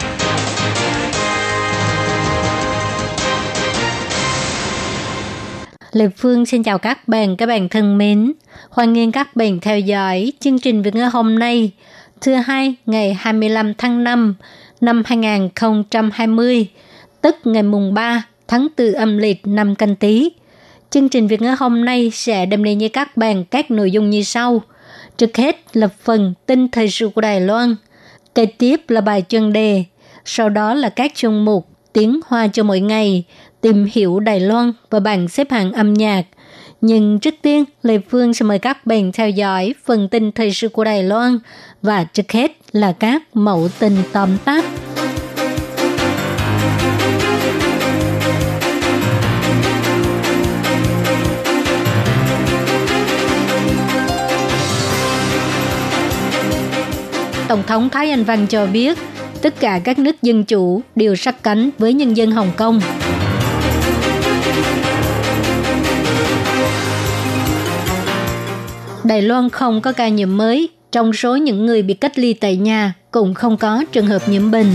[5.91, 8.33] Lê Phương xin chào các bạn, các bạn thân mến.
[8.69, 11.71] Hoan nghênh các bạn theo dõi chương trình Việt ngữ hôm nay,
[12.21, 14.35] thứ hai ngày 25 tháng 5
[14.81, 16.67] năm 2020,
[17.21, 20.29] tức ngày mùng 3 tháng 4 âm lịch năm canh tí.
[20.89, 24.09] Chương trình Việt ngữ hôm nay sẽ đem đến với các bạn các nội dung
[24.09, 24.61] như sau.
[25.17, 27.75] Trước hết là phần tin thời sự của Đài Loan,
[28.35, 29.83] kế tiếp là bài chuyên đề,
[30.25, 33.23] sau đó là các chương mục tiếng hoa cho mỗi ngày,
[33.61, 36.23] tìm hiểu Đài Loan và bảng xếp hạng âm nhạc.
[36.81, 40.69] Nhưng trước tiên, Lê Phương sẽ mời các bạn theo dõi phần tin thời sự
[40.69, 41.39] của Đài Loan
[41.81, 44.65] và trước hết là các mẫu tin tóm tắt.
[57.47, 58.97] Tổng thống Thái Anh Văn cho biết,
[59.41, 62.81] tất cả các nước dân chủ đều sát cánh với nhân dân Hồng Kông.
[69.03, 72.57] Đài Loan không có ca nhiễm mới, trong số những người bị cách ly tại
[72.57, 74.67] nhà cũng không có trường hợp nhiễm bệnh.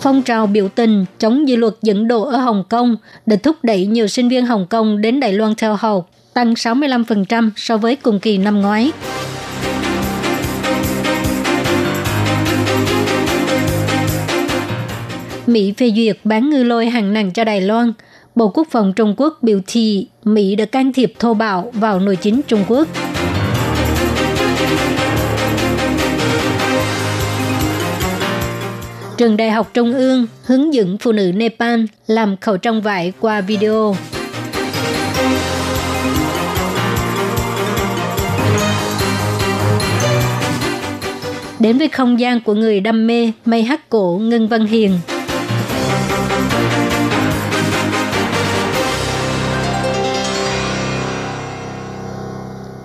[0.00, 3.86] Phong trào biểu tình chống dự luật dẫn độ ở Hồng Kông đã thúc đẩy
[3.86, 8.20] nhiều sinh viên Hồng Kông đến Đài Loan theo học, tăng 65% so với cùng
[8.20, 8.92] kỳ năm ngoái.
[15.46, 17.92] Mỹ phê duyệt bán ngư lôi hàng nặng cho Đài Loan.
[18.34, 22.16] Bộ Quốc phòng Trung Quốc biểu thị Mỹ đã can thiệp thô bạo vào nội
[22.16, 22.88] chính Trung Quốc.
[29.16, 33.40] Trường Đại học Trung ương hướng dẫn phụ nữ Nepal làm khẩu trang vải qua
[33.40, 33.96] video.
[41.60, 44.98] Đến với không gian của người đam mê mây hát cổ Ngân Văn Hiền.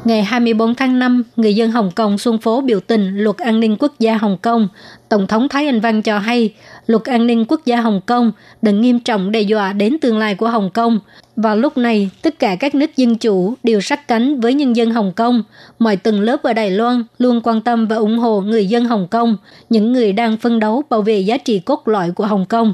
[0.08, 3.76] Ngày 24 tháng 5, người dân Hồng Kông xuân phố biểu tình luật an ninh
[3.80, 4.68] quốc gia Hồng Kông.
[5.10, 6.54] Tổng thống Thái Anh Văn cho hay,
[6.86, 8.32] luật an ninh quốc gia Hồng Kông
[8.62, 11.00] đừng nghiêm trọng đe dọa đến tương lai của Hồng Kông.
[11.36, 14.92] Vào lúc này, tất cả các nước dân chủ đều sát cánh với nhân dân
[14.92, 15.44] Hồng Kông.
[15.80, 19.08] Mọi tầng lớp ở Đài Loan luôn quan tâm và ủng hộ người dân Hồng
[19.08, 19.38] Kông,
[19.70, 22.74] những người đang phân đấu bảo vệ giá trị cốt lõi của Hồng Kông.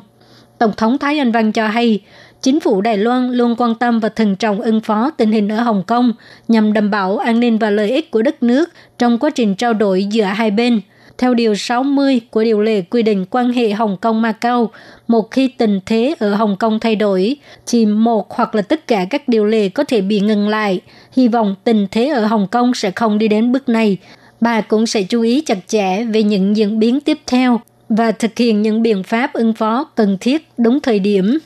[0.58, 2.00] Tổng thống Thái Anh Văn cho hay,
[2.44, 5.62] chính phủ Đài Loan luôn quan tâm và thận trọng ứng phó tình hình ở
[5.62, 6.14] Hồng Kông
[6.48, 9.74] nhằm đảm bảo an ninh và lợi ích của đất nước trong quá trình trao
[9.74, 10.82] đổi giữa hai bên.
[11.18, 14.68] Theo Điều 60 của Điều lệ quy định quan hệ Hồng Kông-Macau,
[15.08, 17.36] một khi tình thế ở Hồng Kông thay đổi,
[17.68, 20.82] thì một hoặc là tất cả các điều lệ có thể bị ngừng lại.
[21.12, 23.98] Hy vọng tình thế ở Hồng Kông sẽ không đi đến bước này.
[24.42, 28.38] Bà cũng sẽ chú ý chặt chẽ về những diễn biến tiếp theo và thực
[28.38, 31.40] hiện những biện pháp ứng phó cần thiết đúng thời điểm.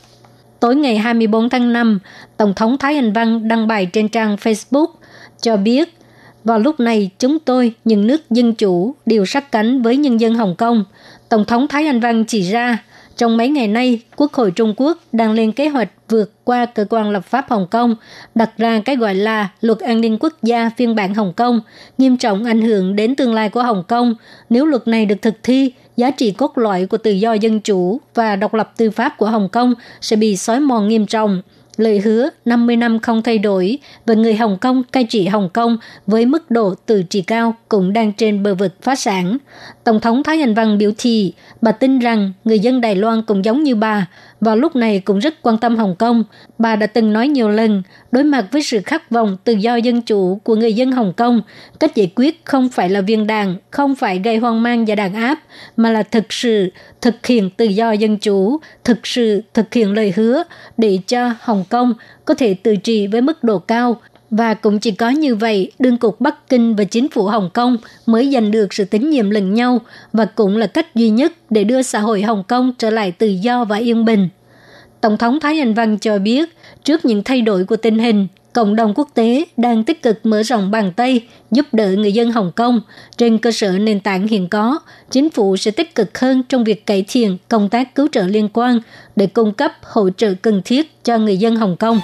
[0.60, 1.98] Tối ngày 24 tháng 5,
[2.36, 4.86] Tổng thống Thái Anh Văn đăng bài trên trang Facebook
[5.40, 5.94] cho biết
[6.44, 10.34] vào lúc này chúng tôi, những nước dân chủ, đều sát cánh với nhân dân
[10.34, 10.84] Hồng Kông.
[11.28, 12.78] Tổng thống Thái Anh Văn chỉ ra,
[13.16, 16.84] trong mấy ngày nay, Quốc hội Trung Quốc đang lên kế hoạch vượt qua cơ
[16.90, 17.96] quan lập pháp Hồng Kông,
[18.34, 21.60] đặt ra cái gọi là luật an ninh quốc gia phiên bản Hồng Kông,
[21.98, 24.14] nghiêm trọng ảnh hưởng đến tương lai của Hồng Kông.
[24.50, 28.00] Nếu luật này được thực thi, giá trị cốt lõi của tự do dân chủ
[28.14, 31.42] và độc lập tư pháp của Hồng Kông sẽ bị xói mòn nghiêm trọng.
[31.76, 35.78] Lời hứa 50 năm không thay đổi và người Hồng Kông cai trị Hồng Kông
[36.06, 39.38] với mức độ tự trị cao cũng đang trên bờ vực phá sản.
[39.84, 43.44] Tổng thống Thái Anh Văn biểu thị, bà tin rằng người dân Đài Loan cũng
[43.44, 44.06] giống như bà,
[44.40, 46.24] vào lúc này cũng rất quan tâm Hồng Kông.
[46.58, 50.02] Bà đã từng nói nhiều lần, đối mặt với sự khát vọng tự do dân
[50.02, 51.42] chủ của người dân Hồng Kông,
[51.80, 55.14] cách giải quyết không phải là viên đàn, không phải gây hoang mang và đàn
[55.14, 55.38] áp,
[55.76, 56.68] mà là thực sự
[57.00, 60.42] thực hiện tự do dân chủ, thực sự thực hiện lời hứa
[60.76, 61.94] để cho Hồng Kông
[62.24, 64.00] có thể tự trị với mức độ cao
[64.30, 67.76] và cũng chỉ có như vậy, đương cục Bắc Kinh và chính phủ Hồng Kông
[68.06, 69.80] mới giành được sự tín nhiệm lẫn nhau
[70.12, 73.26] và cũng là cách duy nhất để đưa xã hội Hồng Kông trở lại tự
[73.26, 74.28] do và yên bình.
[75.00, 78.76] Tổng thống Thái Anh Văn cho biết, trước những thay đổi của tình hình, cộng
[78.76, 81.20] đồng quốc tế đang tích cực mở rộng bàn tay
[81.50, 82.80] giúp đỡ người dân Hồng Kông.
[83.16, 84.78] Trên cơ sở nền tảng hiện có,
[85.10, 88.48] chính phủ sẽ tích cực hơn trong việc cải thiện công tác cứu trợ liên
[88.52, 88.80] quan
[89.16, 92.00] để cung cấp hỗ trợ cần thiết cho người dân Hồng Kông.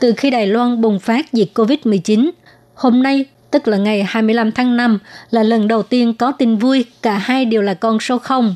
[0.00, 2.30] Từ khi Đài Loan bùng phát dịch COVID-19,
[2.74, 4.98] hôm nay tức là ngày 25 tháng 5,
[5.30, 8.54] là lần đầu tiên có tin vui, cả hai đều là con số 0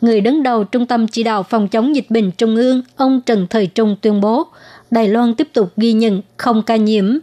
[0.00, 3.46] người đứng đầu Trung tâm Chỉ đạo Phòng chống dịch bệnh Trung ương, ông Trần
[3.50, 4.46] Thời Trung tuyên bố,
[4.90, 7.18] Đài Loan tiếp tục ghi nhận không ca nhiễm.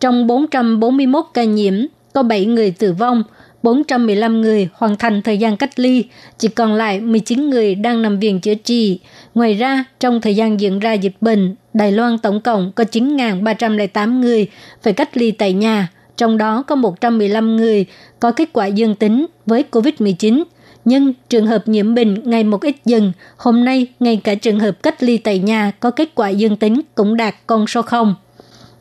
[0.00, 1.74] Trong 441 ca nhiễm,
[2.12, 3.22] có 7 người tử vong,
[3.62, 6.04] 415 người hoàn thành thời gian cách ly,
[6.38, 9.00] chỉ còn lại 19 người đang nằm viện chữa trị.
[9.36, 14.20] Ngoài ra, trong thời gian diễn ra dịch bệnh, Đài Loan tổng cộng có 9.308
[14.20, 14.46] người
[14.82, 17.86] phải cách ly tại nhà, trong đó có 115 người
[18.20, 20.44] có kết quả dương tính với COVID-19
[20.84, 24.82] nhưng trường hợp nhiễm bệnh ngày một ít dần, hôm nay ngay cả trường hợp
[24.82, 28.14] cách ly tại nhà có kết quả dương tính cũng đạt con số 0.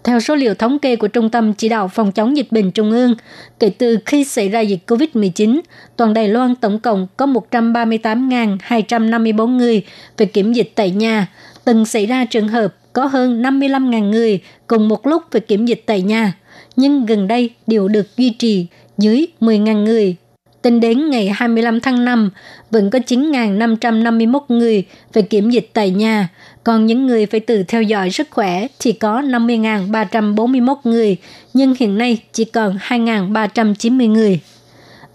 [0.05, 2.91] Theo số liệu thống kê của Trung tâm Chỉ đạo Phòng chống dịch bệnh Trung
[2.91, 3.15] ương,
[3.59, 5.59] kể từ khi xảy ra dịch COVID-19,
[5.97, 9.85] toàn Đài Loan tổng cộng có 138.254 người
[10.17, 11.27] phải kiểm dịch tại nhà.
[11.63, 15.83] Từng xảy ra trường hợp có hơn 55.000 người cùng một lúc phải kiểm dịch
[15.85, 16.33] tại nhà,
[16.75, 18.67] nhưng gần đây đều được duy trì
[18.97, 20.15] dưới 10.000 người
[20.65, 22.29] Tính đến ngày 25 tháng 5,
[22.71, 24.83] vẫn có 9.551 người
[25.13, 26.29] phải kiểm dịch tại nhà,
[26.63, 31.17] còn những người phải tự theo dõi sức khỏe thì có 50.341 người,
[31.53, 34.39] nhưng hiện nay chỉ còn 2.390 người.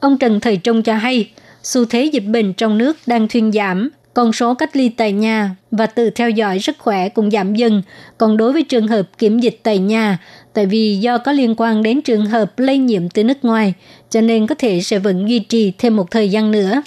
[0.00, 1.30] Ông Trần Thời Trung cho hay,
[1.62, 5.56] xu thế dịch bệnh trong nước đang thuyên giảm, con số cách ly tại nhà
[5.70, 7.82] và tự theo dõi sức khỏe cũng giảm dần.
[8.18, 10.18] Còn đối với trường hợp kiểm dịch tại nhà,
[10.52, 13.74] tại vì do có liên quan đến trường hợp lây nhiễm từ nước ngoài,
[14.10, 16.82] cho nên có thể sẽ vẫn duy trì thêm một thời gian nữa.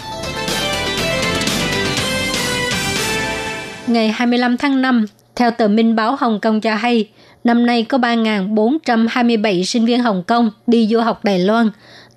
[3.87, 5.05] Ngày 25 tháng 5,
[5.35, 7.09] theo tờ Minh báo Hồng Kông cho hay,
[7.43, 11.69] năm nay có 3.427 sinh viên Hồng Kông đi du học Đài Loan,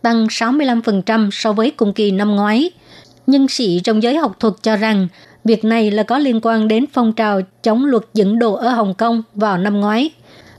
[0.02, 2.70] tăng 65% so với cùng kỳ năm ngoái.
[3.26, 5.08] Nhân sĩ trong giới học thuật cho rằng
[5.44, 8.94] việc này là có liên quan đến phong trào chống luật dẫn độ ở Hồng
[8.94, 10.10] Kông vào năm ngoái.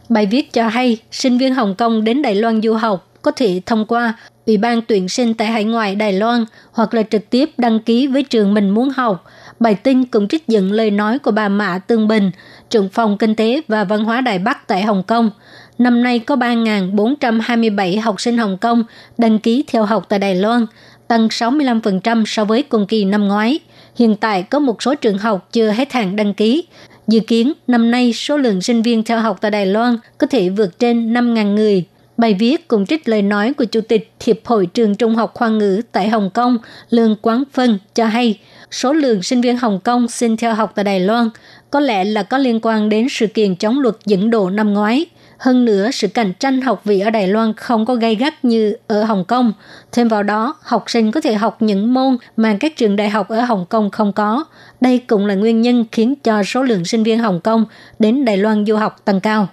[0.09, 3.61] Bài viết cho hay sinh viên Hồng Kông đến Đài Loan du học có thể
[3.65, 4.13] thông qua
[4.47, 8.07] Ủy ban tuyển sinh tại hải ngoại Đài Loan hoặc là trực tiếp đăng ký
[8.07, 9.25] với trường mình muốn học.
[9.59, 12.31] Bài tin cũng trích dẫn lời nói của bà Mã Tương Bình,
[12.69, 15.31] trưởng phòng kinh tế và văn hóa Đài Bắc tại Hồng Kông.
[15.77, 18.83] Năm nay có 3.427 học sinh Hồng Kông
[19.17, 20.65] đăng ký theo học tại Đài Loan,
[21.07, 23.59] tăng 65% so với cùng kỳ năm ngoái.
[23.95, 26.65] Hiện tại có một số trường học chưa hết hạn đăng ký.
[27.07, 30.49] Dự kiến năm nay số lượng sinh viên theo học tại Đài Loan có thể
[30.49, 31.85] vượt trên 5.000 người.
[32.17, 35.49] Bài viết cùng trích lời nói của Chủ tịch Hiệp hội Trường Trung học khoa
[35.49, 36.57] ngữ tại Hồng Kông,
[36.89, 38.39] Lương Quán Phân cho hay,
[38.71, 41.29] số lượng sinh viên Hồng Kông xin theo học tại Đài Loan
[41.71, 45.05] có lẽ là có liên quan đến sự kiện chống luật dẫn độ năm ngoái.
[45.37, 48.75] Hơn nữa, sự cạnh tranh học vị ở Đài Loan không có gay gắt như
[48.87, 49.53] ở Hồng Kông.
[49.91, 53.29] Thêm vào đó, học sinh có thể học những môn mà các trường đại học
[53.29, 54.43] ở Hồng Kông không có.
[54.81, 57.65] Đây cũng là nguyên nhân khiến cho số lượng sinh viên Hồng Kông
[57.99, 59.47] đến Đài Loan du học tăng cao.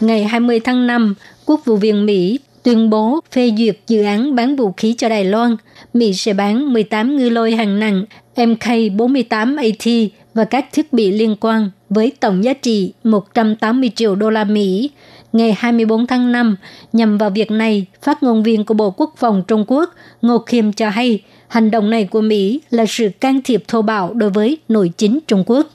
[0.00, 1.14] Ngày 20 tháng 5,
[1.46, 5.24] Quốc vụ viện Mỹ tuyên bố phê duyệt dự án bán vũ khí cho Đài
[5.24, 5.56] Loan.
[5.94, 8.04] Mỹ sẽ bán 18 ngư lôi hàng nặng
[8.36, 14.44] MK-48AT và các thiết bị liên quan với tổng giá trị 180 triệu đô la
[14.44, 14.90] Mỹ.
[15.32, 16.56] Ngày 24 tháng 5,
[16.92, 20.72] nhằm vào việc này, phát ngôn viên của Bộ Quốc phòng Trung Quốc Ngô Khiêm
[20.72, 24.58] cho hay hành động này của Mỹ là sự can thiệp thô bạo đối với
[24.68, 25.66] nội chính Trung Quốc.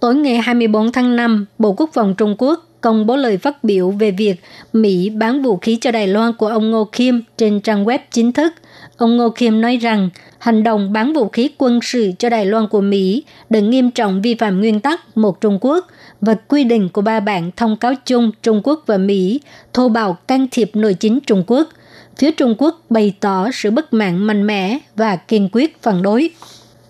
[0.00, 3.90] Tối ngày 24 tháng 5, Bộ Quốc phòng Trung Quốc công bố lời phát biểu
[3.90, 4.34] về việc
[4.72, 8.32] Mỹ bán vũ khí cho Đài Loan của ông Ngô Kim trên trang web chính
[8.32, 8.52] thức.
[8.96, 12.68] Ông Ngô Kim nói rằng hành động bán vũ khí quân sự cho Đài Loan
[12.68, 15.86] của Mỹ đã nghiêm trọng vi phạm nguyên tắc một Trung Quốc
[16.20, 19.40] và quy định của ba bản thông cáo chung Trung Quốc và Mỹ
[19.72, 21.68] thô bạo can thiệp nội chính Trung Quốc.
[22.16, 26.30] Phía Trung Quốc bày tỏ sự bất mãn mạnh mẽ và kiên quyết phản đối.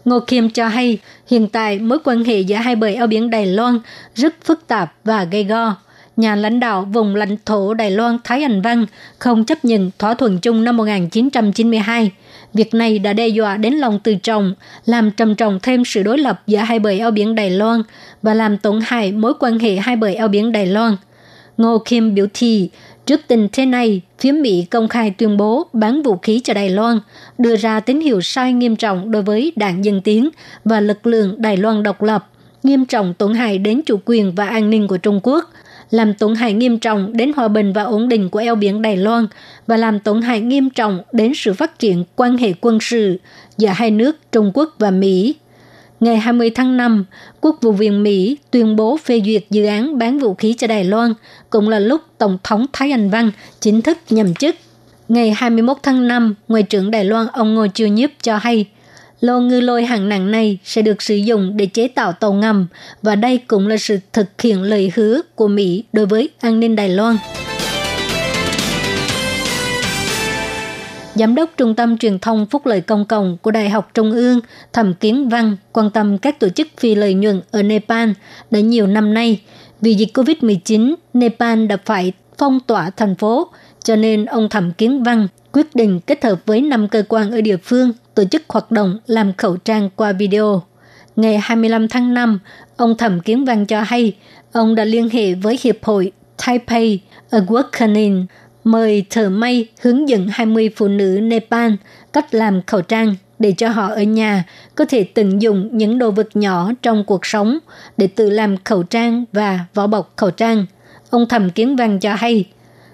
[0.04, 0.98] Ngô Kim cho hay,
[1.30, 3.78] hiện tại mối quan hệ giữa hai bờ eo biển Đài Loan
[4.14, 5.76] rất phức tạp và gây go.
[6.16, 8.86] Nhà lãnh đạo vùng lãnh thổ Đài Loan Thái Anh Văn
[9.18, 12.10] không chấp nhận thỏa thuận chung năm 1992.
[12.54, 14.54] Việc này đã đe dọa đến lòng từ trọng,
[14.86, 17.82] làm trầm trọng thêm sự đối lập giữa hai bờ eo biển Đài Loan
[18.22, 20.96] và làm tổn hại mối quan hệ hai bờ eo biển Đài Loan.
[21.56, 22.70] Ngô Kim biểu thị,
[23.06, 26.70] Trước tình thế này, phía Mỹ công khai tuyên bố bán vũ khí cho Đài
[26.70, 27.00] Loan,
[27.38, 30.28] đưa ra tín hiệu sai nghiêm trọng đối với đảng Dân Tiến
[30.64, 32.30] và lực lượng Đài Loan độc lập,
[32.62, 35.50] nghiêm trọng tổn hại đến chủ quyền và an ninh của Trung Quốc,
[35.90, 38.96] làm tổn hại nghiêm trọng đến hòa bình và ổn định của eo biển Đài
[38.96, 39.26] Loan
[39.66, 43.16] và làm tổn hại nghiêm trọng đến sự phát triển quan hệ quân sự
[43.58, 45.34] giữa hai nước Trung Quốc và Mỹ.
[46.04, 47.04] Ngày 20 tháng 5,
[47.40, 50.84] Quốc vụ viện Mỹ tuyên bố phê duyệt dự án bán vũ khí cho Đài
[50.84, 51.14] Loan,
[51.50, 53.30] cũng là lúc Tổng thống Thái Anh Văn
[53.60, 54.56] chính thức nhậm chức.
[55.08, 58.66] Ngày 21 tháng 5, Ngoại trưởng Đài Loan ông Ngô Chiêu Nhiếp cho hay
[59.20, 62.66] lô ngư lôi hạng nặng này sẽ được sử dụng để chế tạo tàu ngầm
[63.02, 66.76] và đây cũng là sự thực hiện lời hứa của Mỹ đối với an ninh
[66.76, 67.16] Đài Loan.
[71.14, 74.40] Giám đốc Trung tâm Truyền thông Phúc lợi Công cộng của Đại học Trung ương
[74.72, 78.10] Thẩm Kiến Văn quan tâm các tổ chức phi lợi nhuận ở Nepal
[78.50, 79.40] đã nhiều năm nay.
[79.80, 83.48] Vì dịch COVID-19, Nepal đã phải phong tỏa thành phố,
[83.84, 87.40] cho nên ông Thẩm Kiến Văn quyết định kết hợp với năm cơ quan ở
[87.40, 90.62] địa phương tổ chức hoạt động làm khẩu trang qua video.
[91.16, 92.38] Ngày 25 tháng 5,
[92.76, 94.16] ông Thẩm Kiến Văn cho hay
[94.52, 96.12] ông đã liên hệ với Hiệp hội
[96.46, 96.98] Taipei
[97.30, 98.26] Awakening
[98.64, 101.72] mời thợ may hướng dẫn 20 phụ nữ Nepal
[102.12, 104.44] cách làm khẩu trang để cho họ ở nhà
[104.74, 107.58] có thể tận dụng những đồ vật nhỏ trong cuộc sống
[107.96, 110.66] để tự làm khẩu trang và vỏ bọc khẩu trang.
[111.10, 112.44] Ông Thẩm Kiến Văn cho hay,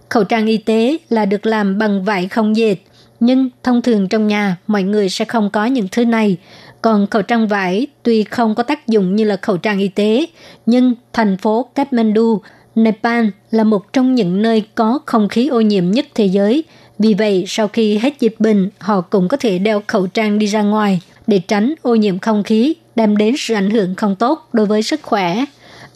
[0.08, 2.76] khẩu trang y tế là được làm bằng vải không dệt,
[3.20, 6.36] nhưng thông thường trong nhà mọi người sẽ không có những thứ này.
[6.82, 10.26] Còn khẩu trang vải tuy không có tác dụng như là khẩu trang y tế,
[10.66, 12.40] nhưng thành phố Kathmandu
[12.74, 16.64] Nepal là một trong những nơi có không khí ô nhiễm nhất thế giới.
[16.98, 20.46] Vì vậy, sau khi hết dịch bệnh, họ cũng có thể đeo khẩu trang đi
[20.46, 24.48] ra ngoài để tránh ô nhiễm không khí, đem đến sự ảnh hưởng không tốt
[24.52, 25.44] đối với sức khỏe.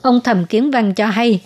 [0.03, 1.41] Ông Thẩm Kiến Văn cho hay,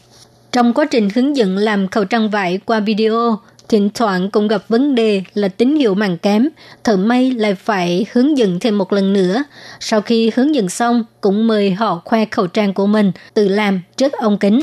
[0.52, 4.62] trong quá trình hướng dẫn làm khẩu trang vải qua video, thỉnh thoảng cũng gặp
[4.68, 6.48] vấn đề là tín hiệu màng kém,
[6.84, 9.42] thợ may lại phải hướng dẫn thêm một lần nữa.
[9.80, 13.80] Sau khi hướng dẫn xong, cũng mời họ khoe khẩu trang của mình tự làm
[13.96, 14.60] trước ông kính.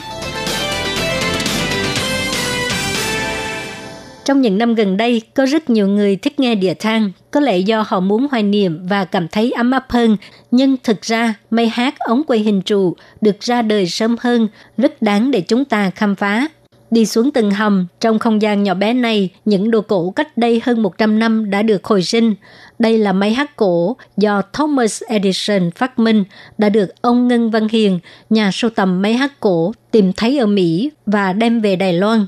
[4.25, 7.57] Trong những năm gần đây, có rất nhiều người thích nghe địa thang có lẽ
[7.57, 10.17] do họ muốn hoài niệm và cảm thấy ấm áp hơn.
[10.51, 15.01] Nhưng thực ra, máy hát ống quay hình trụ được ra đời sớm hơn, rất
[15.01, 16.47] đáng để chúng ta khám phá.
[16.91, 20.61] Đi xuống từng hầm, trong không gian nhỏ bé này, những đồ cổ cách đây
[20.63, 22.35] hơn 100 năm đã được hồi sinh.
[22.79, 26.23] Đây là máy hát cổ do Thomas Edison phát minh,
[26.57, 30.45] đã được ông Ngân Văn Hiền, nhà sưu tầm máy hát cổ, tìm thấy ở
[30.45, 32.25] Mỹ và đem về Đài Loan.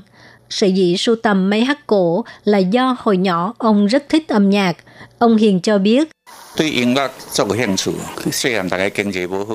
[0.50, 4.50] Sự dĩ sưu tầm máy hát cổ là do hồi nhỏ ông rất thích âm
[4.50, 4.76] nhạc.
[5.18, 6.08] Ông Hiền cho biết,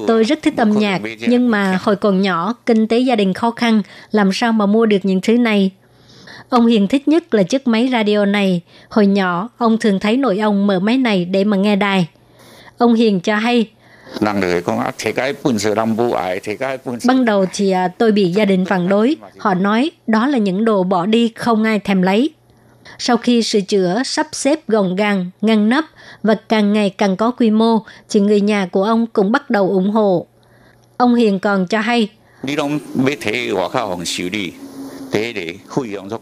[0.07, 3.51] Tôi rất thích âm nhạc, nhưng mà hồi còn nhỏ, kinh tế gia đình khó
[3.51, 3.81] khăn,
[4.11, 5.71] làm sao mà mua được những thứ này?
[6.49, 8.61] Ông Hiền thích nhất là chiếc máy radio này.
[8.89, 12.07] Hồi nhỏ, ông thường thấy nội ông mở máy này để mà nghe đài.
[12.77, 13.69] Ông Hiền cho hay,
[17.05, 19.15] Ban đầu thì à, tôi bị gia đình phản đối.
[19.37, 22.29] Họ nói đó là những đồ bỏ đi không ai thèm lấy.
[22.97, 25.85] Sau khi sửa chữa, sắp xếp gọn gàng, ngăn nắp
[26.23, 27.79] và càng ngày càng có quy mô,
[28.09, 30.27] thì người nhà của ông cũng bắt đầu ủng hộ.
[30.97, 32.09] Ông Hiền còn cho hay,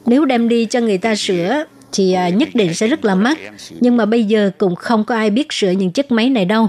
[0.06, 3.38] nếu đem đi cho người ta sửa thì à, nhất định sẽ rất là mắc,
[3.80, 6.68] nhưng mà bây giờ cũng không có ai biết sửa những chiếc máy này đâu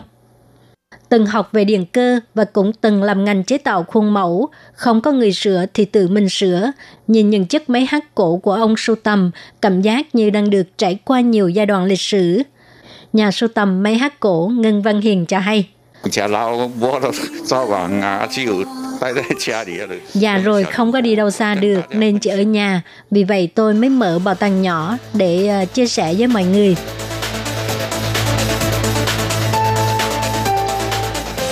[1.13, 4.49] từng học về điện cơ và cũng từng làm ngành chế tạo khuôn mẫu.
[4.75, 6.73] Không có người sửa thì tự mình sửa.
[7.07, 9.31] Nhìn những chiếc máy hát cổ của ông sưu tầm,
[9.63, 12.43] cảm giác như đang được trải qua nhiều giai đoạn lịch sử.
[13.13, 15.69] Nhà sưu tầm máy hát cổ Ngân Văn Hiền cho hay.
[20.15, 22.83] Già rồi không có đi đâu xa được nên chỉ ở nhà.
[23.11, 26.77] Vì vậy tôi mới mở bảo tàng nhỏ để ờ, chia sẻ với mọi người.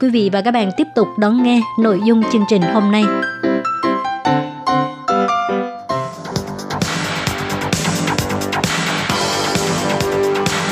[0.00, 3.04] quý vị và các bạn tiếp tục đón nghe nội dung chương trình hôm nay.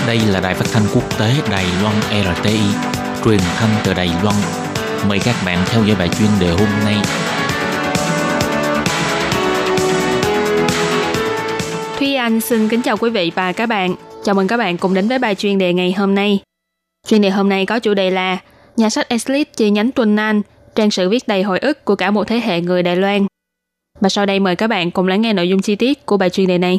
[0.06, 1.94] Đây là đài phát thanh quốc tế Đài Loan
[2.36, 2.60] RTI,
[3.24, 4.36] truyền thanh từ Đài Loan.
[5.08, 6.96] Mời các bạn theo dõi bài chuyên đề hôm nay.
[11.98, 13.94] Thúy Anh xin kính chào quý vị và các bạn.
[14.24, 16.40] Chào mừng các bạn cùng đến với bài chuyên đề ngày hôm nay.
[17.06, 18.38] Chuyên đề hôm nay có chủ đề là
[18.80, 20.42] Nhà sách Eslit chi nhánh Tuần An,
[20.74, 23.26] trang sử viết đầy hồi ức của cả một thế hệ người Đài Loan.
[24.00, 26.30] Và sau đây mời các bạn cùng lắng nghe nội dung chi tiết của bài
[26.30, 26.78] chuyên đề này.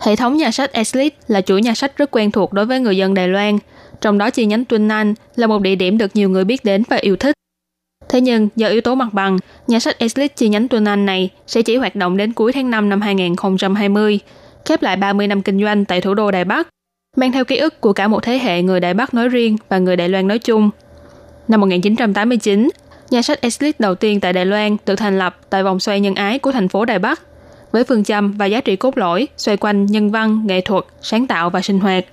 [0.00, 2.96] Hệ thống nhà sách Eslit là chuỗi nhà sách rất quen thuộc đối với người
[2.96, 3.58] dân Đài Loan,
[4.00, 6.82] trong đó chi nhánh Tuân An là một địa điểm được nhiều người biết đến
[6.88, 7.36] và yêu thích.
[8.08, 11.30] Thế nhưng, do yếu tố mặt bằng, nhà sách Eslit chi nhánh Tuân Anh này
[11.46, 14.20] sẽ chỉ hoạt động đến cuối tháng 5 năm 2020,
[14.64, 16.68] khép lại 30 năm kinh doanh tại thủ đô Đài Bắc,
[17.16, 19.78] mang theo ký ức của cả một thế hệ người Đài Bắc nói riêng và
[19.78, 20.70] người Đài Loan nói chung.
[21.48, 22.68] Năm 1989,
[23.10, 26.14] nhà sách Eslit đầu tiên tại Đài Loan được thành lập tại vòng xoay nhân
[26.14, 27.22] ái của thành phố Đài Bắc–
[27.76, 31.26] với phương châm và giá trị cốt lõi xoay quanh nhân văn, nghệ thuật, sáng
[31.26, 32.04] tạo và sinh hoạt.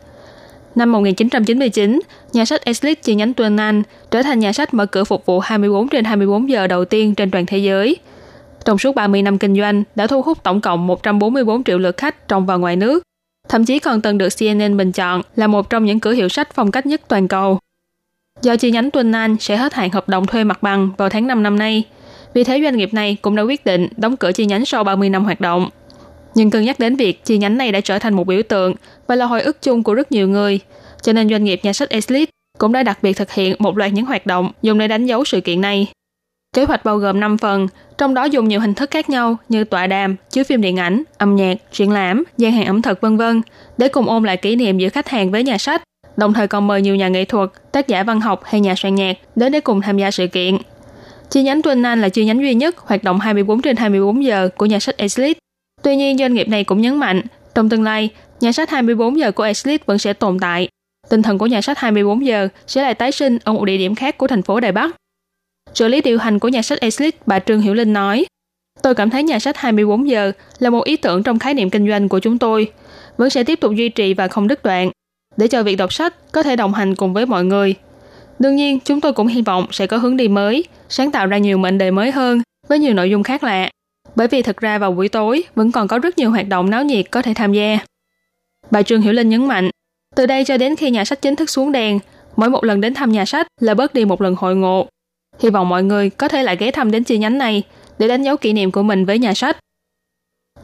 [0.75, 1.99] Năm 1999,
[2.33, 5.39] nhà sách Eslit chi nhánh Tuần Anh trở thành nhà sách mở cửa phục vụ
[5.39, 7.97] 24 trên 24 giờ đầu tiên trên toàn thế giới.
[8.65, 12.27] Trong suốt 30 năm kinh doanh, đã thu hút tổng cộng 144 triệu lượt khách
[12.27, 13.03] trong và ngoài nước.
[13.49, 16.53] Thậm chí còn từng được CNN bình chọn là một trong những cửa hiệu sách
[16.53, 17.59] phong cách nhất toàn cầu.
[18.41, 21.27] Do chi nhánh Tuần Anh sẽ hết hạn hợp đồng thuê mặt bằng vào tháng
[21.27, 21.83] 5 năm nay,
[22.33, 25.09] vì thế doanh nghiệp này cũng đã quyết định đóng cửa chi nhánh sau 30
[25.09, 25.69] năm hoạt động.
[26.35, 28.75] Nhưng cân nhắc đến việc chi nhánh này đã trở thành một biểu tượng
[29.07, 30.59] và là hồi ức chung của rất nhiều người,
[31.01, 33.91] cho nên doanh nghiệp nhà sách Eslit cũng đã đặc biệt thực hiện một loạt
[33.93, 35.87] những hoạt động dùng để đánh dấu sự kiện này.
[36.55, 39.63] Kế hoạch bao gồm 5 phần, trong đó dùng nhiều hình thức khác nhau như
[39.63, 43.17] tọa đàm, chiếu phim điện ảnh, âm nhạc, triển lãm, gian hàng ẩm thực vân
[43.17, 43.41] vân
[43.77, 45.83] để cùng ôn lại kỷ niệm giữa khách hàng với nhà sách,
[46.17, 48.95] đồng thời còn mời nhiều nhà nghệ thuật, tác giả văn học hay nhà soạn
[48.95, 50.57] nhạc đến để cùng tham gia sự kiện.
[51.29, 54.49] Chi nhánh Twin Anh là chi nhánh duy nhất hoạt động 24 trên 24 giờ
[54.57, 55.37] của nhà sách Eslit.
[55.83, 57.21] Tuy nhiên, doanh nghiệp này cũng nhấn mạnh,
[57.55, 60.67] trong tương lai, nhà sách 24 giờ của Exlit vẫn sẽ tồn tại.
[61.09, 63.95] Tinh thần của nhà sách 24 giờ sẽ lại tái sinh ở một địa điểm
[63.95, 64.95] khác của thành phố Đài Bắc.
[65.73, 68.25] Trợ lý điều hành của nhà sách Exlit, bà Trương Hiểu Linh nói,
[68.81, 71.87] Tôi cảm thấy nhà sách 24 giờ là một ý tưởng trong khái niệm kinh
[71.87, 72.71] doanh của chúng tôi,
[73.17, 74.91] vẫn sẽ tiếp tục duy trì và không đứt đoạn,
[75.37, 77.75] để cho việc đọc sách có thể đồng hành cùng với mọi người–
[78.39, 81.37] Đương nhiên, chúng tôi cũng hy vọng sẽ có hướng đi mới, sáng tạo ra
[81.37, 83.69] nhiều mệnh đề mới hơn, với nhiều nội dung khác lạ.
[84.15, 86.83] Bởi vì thực ra vào buổi tối vẫn còn có rất nhiều hoạt động náo
[86.83, 87.77] nhiệt có thể tham gia.
[88.71, 89.69] Bà Trương Hiểu Linh nhấn mạnh,
[90.15, 91.99] từ đây cho đến khi nhà sách chính thức xuống đèn,
[92.35, 94.87] mỗi một lần đến thăm nhà sách là bớt đi một lần hội ngộ.
[95.39, 97.63] Hy vọng mọi người có thể lại ghé thăm đến chi nhánh này
[97.99, 99.57] để đánh dấu kỷ niệm của mình với nhà sách.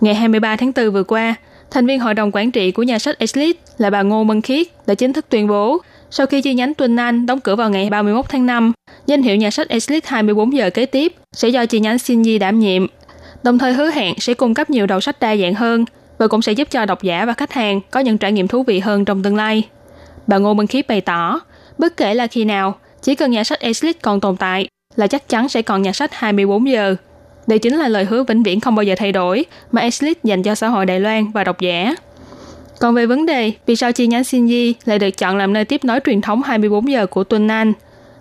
[0.02, 1.36] Ngày 23 tháng 4 vừa qua,
[1.72, 4.68] thành viên hội đồng quản trị của nhà sách Eslit là bà Ngô Mân Khiết
[4.88, 5.82] đã chính thức tuyên bố
[6.12, 8.74] sau khi chi nhánh Tuần An đóng cửa vào ngày 31 tháng 5,
[9.06, 12.60] danh hiệu nhà sách Eslit 24 giờ kế tiếp sẽ do chi nhánh Shinji đảm
[12.60, 12.88] nhiệm,
[13.44, 15.86] đồng thời hứa hẹn sẽ cung cấp nhiều đầu sách đa dạng hơn
[16.18, 18.64] và cũng sẽ giúp cho độc giả và khách hàng có những trải nghiệm thú
[18.64, 19.64] vị hơn trong tương lai.
[20.28, 21.40] Bà Ngô Minh Khiết bày tỏ,
[21.78, 25.30] bất kể là khi nào, chỉ cần nhà sách Eslit còn tồn tại là chắc
[25.30, 26.96] chắn sẽ còn nhà sách 24 giờ.
[27.48, 30.44] Đây chính là lời hứa vĩnh viễn không bao giờ thay đổi mà Eslit dành
[30.44, 31.96] cho xã hội Đài Loan và độc giả.
[32.80, 35.84] Còn về vấn đề vì sao chi nhánh Shinji lại được chọn làm nơi tiếp
[35.84, 37.74] nối truyền thống 24 giờ của Tuân An,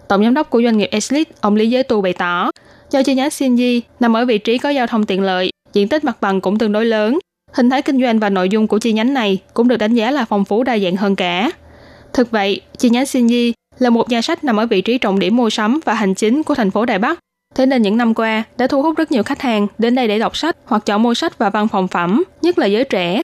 [0.08, 2.50] Tổng giám đốc của doanh nghiệp Eslit, ông Lý Giới Tu bày tỏ,
[2.90, 6.04] do chi nhánh Shinji nằm ở vị trí có giao thông tiện lợi, diện tích
[6.04, 7.18] mặt bằng cũng tương đối lớn,
[7.52, 10.10] hình thái kinh doanh và nội dung của chi nhánh này cũng được đánh giá
[10.10, 11.50] là phong phú đa dạng hơn cả.
[12.12, 15.36] Thực vậy, chi nhánh Shinji là một nhà sách nằm ở vị trí trọng điểm
[15.36, 17.18] mua sắm và hành chính của thành phố Đài Bắc.
[17.54, 20.18] Thế nên những năm qua đã thu hút rất nhiều khách hàng đến đây để
[20.18, 23.20] đọc sách hoặc chọn mua sách và văn phòng phẩm, nhất là giới trẻ,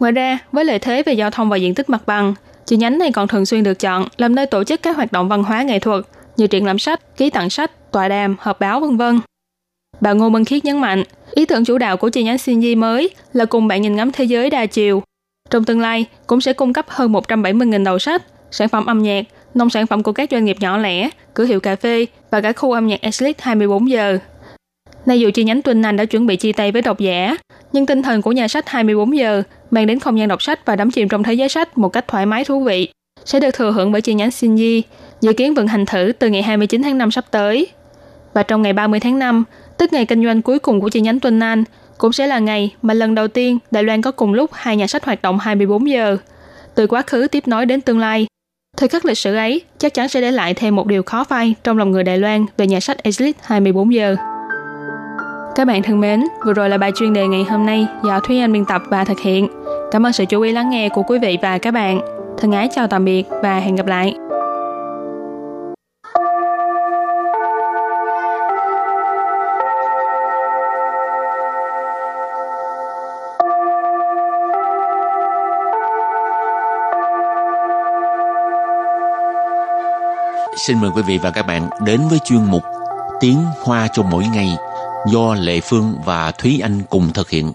[0.00, 2.34] Ngoài ra, với lợi thế về giao thông và diện tích mặt bằng,
[2.66, 5.28] chi nhánh này còn thường xuyên được chọn làm nơi tổ chức các hoạt động
[5.28, 6.04] văn hóa nghệ thuật
[6.36, 9.20] như triển lãm sách, ký tặng sách, tọa đàm, họp báo vân vân.
[10.00, 13.10] Bà Ngô Minh Khiết nhấn mạnh, ý tưởng chủ đạo của chi nhánh CNG mới
[13.32, 15.02] là cùng bạn nhìn ngắm thế giới đa chiều.
[15.50, 19.24] Trong tương lai, cũng sẽ cung cấp hơn 170.000 đầu sách, sản phẩm âm nhạc,
[19.54, 22.52] nông sản phẩm của các doanh nghiệp nhỏ lẻ, cửa hiệu cà phê và cả
[22.52, 24.18] khu âm nhạc Eslit 24 giờ.
[25.06, 27.36] Nay dù chi nhánh Twin Anh đã chuẩn bị chia tay với độc giả,
[27.72, 30.76] nhưng tinh thần của nhà sách 24 giờ mang đến không gian đọc sách và
[30.76, 32.88] đắm chìm trong thế giới sách một cách thoải mái thú vị,
[33.24, 34.82] sẽ được thừa hưởng bởi chi nhánh Shinji,
[35.20, 37.66] dự kiến vận hành thử từ ngày 29 tháng 5 sắp tới.
[38.34, 39.44] Và trong ngày 30 tháng 5,
[39.76, 41.64] tức ngày kinh doanh cuối cùng của chi nhánh Tuần An,
[41.98, 44.86] cũng sẽ là ngày mà lần đầu tiên Đài Loan có cùng lúc hai nhà
[44.86, 46.16] sách hoạt động 24 giờ.
[46.74, 48.26] Từ quá khứ tiếp nối đến tương lai,
[48.76, 51.54] thời khắc lịch sử ấy chắc chắn sẽ để lại thêm một điều khó phai
[51.64, 54.16] trong lòng người Đài Loan về nhà sách Exit 24 giờ.
[55.54, 58.38] Các bạn thân mến, vừa rồi là bài chuyên đề ngày hôm nay do Thúy
[58.38, 59.48] Anh biên tập và thực hiện.
[59.90, 62.00] Cảm ơn sự chú ý lắng nghe của quý vị và các bạn.
[62.38, 64.14] Thân ái chào tạm biệt và hẹn gặp lại.
[80.66, 82.62] Xin mời quý vị và các bạn đến với chuyên mục
[83.20, 84.48] Tiếng Hoa cho mỗi ngày
[85.12, 87.52] do Lệ Phương và Thúy Anh cùng thực hiện.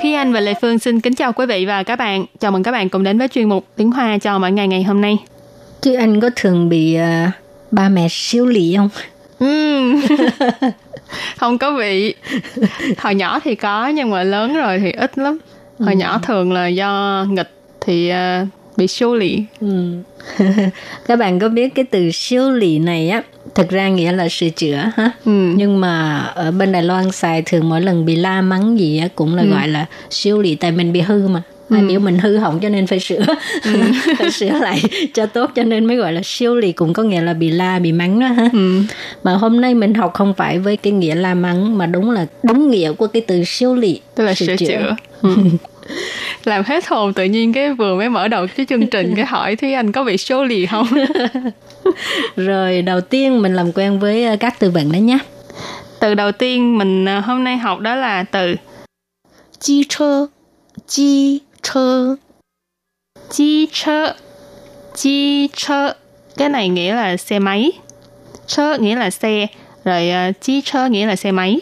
[0.00, 2.26] Thúy Anh và Lệ Phương xin kính chào quý vị và các bạn.
[2.40, 4.82] Chào mừng các bạn cùng đến với chuyên mục Tiếng Hoa cho mỗi ngày ngày
[4.82, 5.18] hôm nay.
[5.80, 7.32] Chứ anh có thường bị uh,
[7.70, 8.88] ba mẹ siêu lì không?
[9.44, 10.00] Uhm.
[11.36, 12.14] không có bị
[12.98, 15.38] hồi nhỏ thì có nhưng mà lớn rồi thì ít lắm
[15.78, 15.98] hồi ừ.
[15.98, 19.96] nhỏ thường là do nghịch thì uh, bị siêu lì ừ.
[21.06, 23.22] các bạn có biết cái từ siêu lì này á
[23.54, 25.52] thực ra nghĩa là sửa chữa ha ừ.
[25.56, 29.08] nhưng mà ở bên đài loan xài thường mỗi lần bị la mắng gì á
[29.14, 29.48] cũng là ừ.
[29.48, 31.76] gọi là siêu lì tại mình bị hư mà ừ.
[31.76, 33.24] ai biểu mình hư hỏng cho nên phải sửa
[33.64, 33.80] ừ.
[34.18, 34.82] phải sửa lại
[35.14, 37.78] cho tốt cho nên mới gọi là siêu lì cũng có nghĩa là bị la
[37.78, 38.82] bị mắng đó ha ừ.
[39.24, 42.26] mà hôm nay mình học không phải với cái nghĩa la mắng mà đúng là
[42.42, 44.96] đúng nghĩa của cái từ siêu lì tức là sửa, chữa, chữa.
[45.22, 45.34] Ừ.
[46.44, 49.56] làm hết hồn tự nhiên cái vừa mới mở đầu cái chương trình cái hỏi
[49.56, 50.86] Thúy Anh có bị số lì không
[52.36, 55.18] rồi đầu tiên mình làm quen với ờ, các từ vựng đó nhé
[56.00, 58.54] từ đầu tiên mình ờ, hôm nay học đó là từ
[59.60, 60.26] chi chơ
[60.88, 62.15] chi chơ
[63.29, 64.15] chi chơ
[64.95, 65.93] chi chơ
[66.37, 67.71] cái này nghĩa là xe máy
[68.47, 69.47] chơ nghĩa là xe
[69.83, 71.59] rồi uh, chi chơ nghĩa là xe máy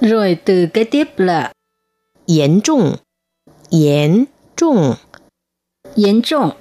[0.00, 1.52] rồi từ kế tiếp là
[2.26, 2.96] 严重
[3.70, 4.96] 严重
[5.96, 6.52] 严重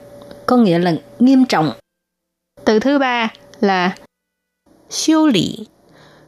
[0.49, 1.71] có nghĩa là nghiêm trọng.
[2.65, 3.95] Từ thứ ba là
[4.89, 5.67] 修理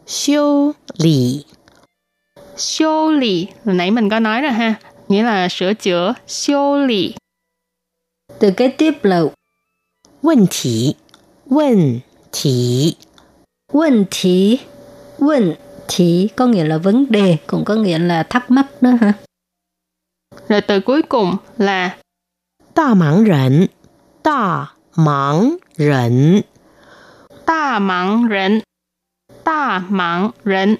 [0.05, 1.45] 修理
[2.55, 4.75] 修理nãy mình có nói rồi ha,
[5.08, 7.14] nghĩa là sửa chữa, 修理.
[8.38, 9.22] Từ cái tiếp là
[10.22, 10.92] Vấn đề,
[11.46, 12.00] Vấn
[12.32, 12.80] đề,
[13.72, 14.58] Vấn đề,
[15.18, 15.54] Vấn
[15.98, 19.12] đề có nghĩa là vấn đề, cũng có nghĩa là thắc mắc đó ha.
[20.48, 21.96] Rồi từ cuối cùng là
[22.74, 23.66] Đa mạng rẩn
[24.24, 24.66] Đa
[24.96, 26.40] mạng rẩn
[27.46, 28.60] Đa mạng rẩn
[29.44, 30.76] Đa mạng rẩn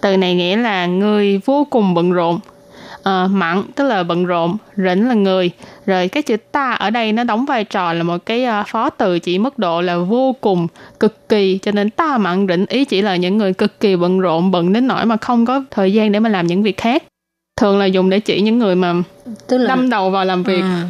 [0.00, 2.40] Từ này nghĩa là người vô cùng bận rộn,
[3.02, 5.50] À, mạng tức là bận rộn, rỉnh là người.
[5.86, 8.90] Rồi cái chữ ta ở đây nó đóng vai trò là một cái uh, phó
[8.90, 10.66] từ chỉ mức độ là vô cùng,
[11.00, 11.58] cực kỳ.
[11.62, 14.72] Cho nên ta mạng rỉnh ý chỉ là những người cực kỳ bận rộn, bận
[14.72, 17.02] đến nỗi mà không có thời gian để mà làm những việc khác
[17.62, 18.94] thường là dùng để chỉ những người mà
[19.46, 19.68] Tức là...
[19.68, 20.88] đâm đầu vào làm việc à,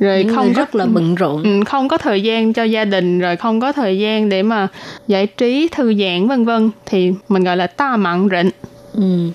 [0.00, 3.18] rồi những không rất là bận rộn ừ, không có thời gian cho gia đình
[3.18, 4.68] rồi không có thời gian để mà
[5.06, 8.50] giải trí thư giãn vân vân thì mình gọi là ta mặn rịnh
[8.97, 9.29] Ừ.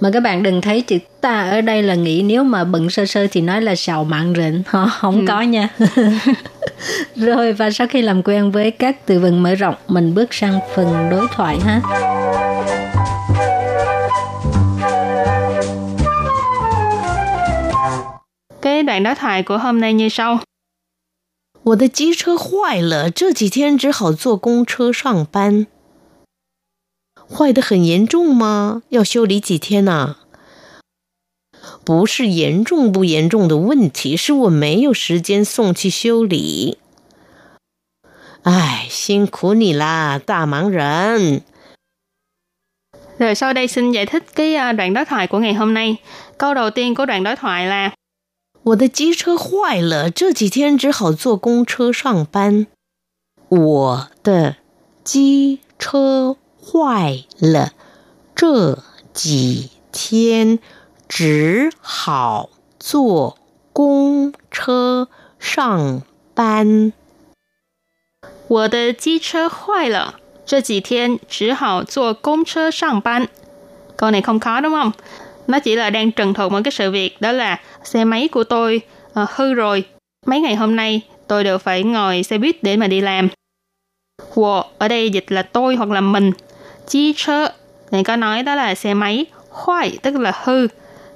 [0.00, 3.06] Mà các bạn đừng thấy chữ ta ở đây là nghĩ nếu mà bận sơ
[3.06, 4.62] sơ thì nói là sầu mặn rịnh.
[4.90, 5.24] Không ừ.
[5.28, 5.68] có nha.
[7.16, 10.60] Rồi và sau khi làm quen với các từ vựng mở rộng, mình bước sang
[10.74, 11.80] phần đối thoại ha.
[18.62, 20.38] Cái đoạn đối thoại của hôm nay như sau.
[21.64, 25.66] 我的机车坏了，这几天只好坐公车上班。
[27.30, 28.82] 坏的很严重吗？
[28.90, 30.18] 要修理几天呢、啊？
[31.84, 36.78] 不是严重不严重的问题，是我没有时间送去修理。
[38.42, 41.42] 唉，辛苦你啦，大忙人。
[43.18, 45.96] Rồi sau đây xin giải thích cái đoạn đối thoại của ngày hôm nay.
[46.38, 47.92] Câu đầu tiên của đoạn đối thoại là
[48.64, 52.66] 我的机车坏了，这几天只好坐公车上班。
[53.48, 54.56] 我的
[55.04, 57.72] 机车 坏了，
[58.34, 58.78] 这
[59.12, 60.58] 几天
[61.08, 63.36] 只好坐
[63.72, 66.02] 公车上
[66.34, 66.92] 班。
[68.48, 73.28] 我的机车坏了，这几天只好坐公车上班。
[73.96, 74.92] Câu này không khó đúng không?
[75.46, 78.44] nó chỉ là đang trần thuật một cái sự việc đó là xe máy của
[78.44, 78.80] tôi
[79.22, 79.84] uh, hư rồi
[80.26, 83.28] mấy ngày hôm nay tôi đều phải ngồi xe buýt để mà đi làm
[84.34, 86.32] Wo ở đây dịch là tôi hoặc là mình
[86.87, 87.47] chi chơ
[87.91, 90.67] này có nói đó là xe máy hoài tức là hư.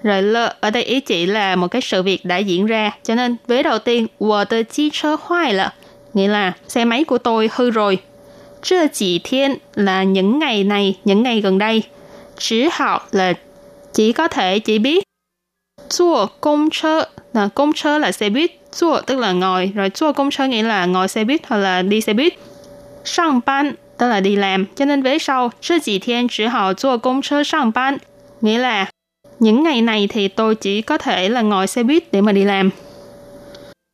[0.04, 2.92] Rồi lơ ở đây ý chỉ là một cái sự việc đã diễn ra.
[3.04, 5.74] Cho nên vế đầu tiên, wo de chi chơ hoài là
[6.14, 7.98] nghĩa là xe máy của tôi hư rồi.
[8.62, 11.84] Trưa chỉ thiên là những ngày này, những ngày gần đây.
[12.38, 13.34] Chỉ học là
[13.94, 15.04] chỉ có thể chỉ biết.
[15.90, 17.04] Chua công chơ
[17.34, 18.52] là công chơ là xe buýt.
[18.80, 19.72] Chua tức là ngồi.
[19.76, 22.34] Rồi chua công chơ nghĩa là ngồi xe buýt hoặc là đi xe buýt.
[23.06, 24.67] Sang ban tức là đi làm.
[24.75, 27.99] Cho nên vế sau, trưa chỉ thiên chỉ học chua công chơ sang ban.
[28.41, 28.91] Nghĩa là
[29.39, 32.45] những ngày này thì tôi chỉ có thể là ngồi xe buýt để mà đi
[32.45, 32.71] làm.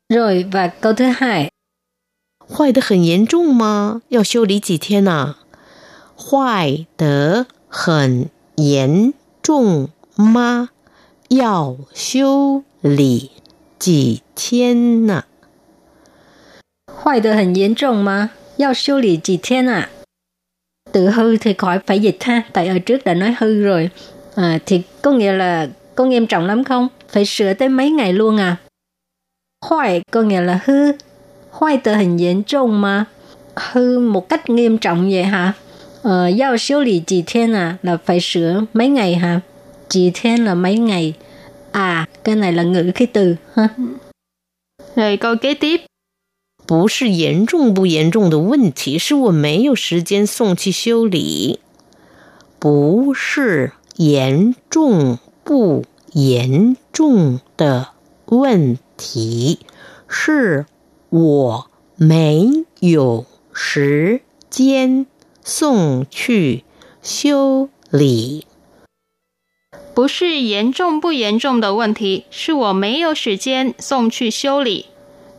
[0.09, 1.49] Rồi và câu thứ hai.
[2.49, 4.03] 坏的很严重吗？
[4.09, 5.37] 要修理几天呢、
[6.16, 10.68] 坏得很严重吗？
[11.29, 13.31] 要修理
[13.79, 15.25] 几天呢、
[17.03, 19.88] Hoài được hình严trọng mà,要修理几天à?
[20.98, 23.90] Từ hư thì khỏi phải dịch ha, tại ở trước đã nói hư rồi.
[24.36, 26.88] À, thì có nghĩa là có nghiêm trọng lắm không?
[27.10, 28.56] Phải sửa tới mấy ngày luôn à?
[29.66, 30.92] Hoài có nghĩa là hư.
[31.50, 31.94] Hoài từ
[32.48, 33.06] trông mà.
[33.56, 35.54] Hư một cách nghiêm trọng vậy hả?
[36.02, 37.78] Ờ, giao siêu lý chỉ thiên à?
[37.84, 39.40] Là phải sửa mấy ngày hả?
[39.90, 41.14] Chỉ thiên là mấy ngày.
[41.72, 43.68] À, cái này là ngữ khí từ ha.
[44.96, 45.82] Rồi câu kế tiếp,
[46.67, 51.62] 不是严重不严重的问题，是我没有时间送去修理。
[52.60, 57.91] 不是严重不严重的
[58.25, 59.60] 问题，
[60.10, 60.65] 是
[61.10, 65.08] 我没有时间
[65.43, 66.65] 送去
[67.01, 68.45] 修理。
[69.93, 74.88] 不是严重不严重的问题，是我没有时间送去修理。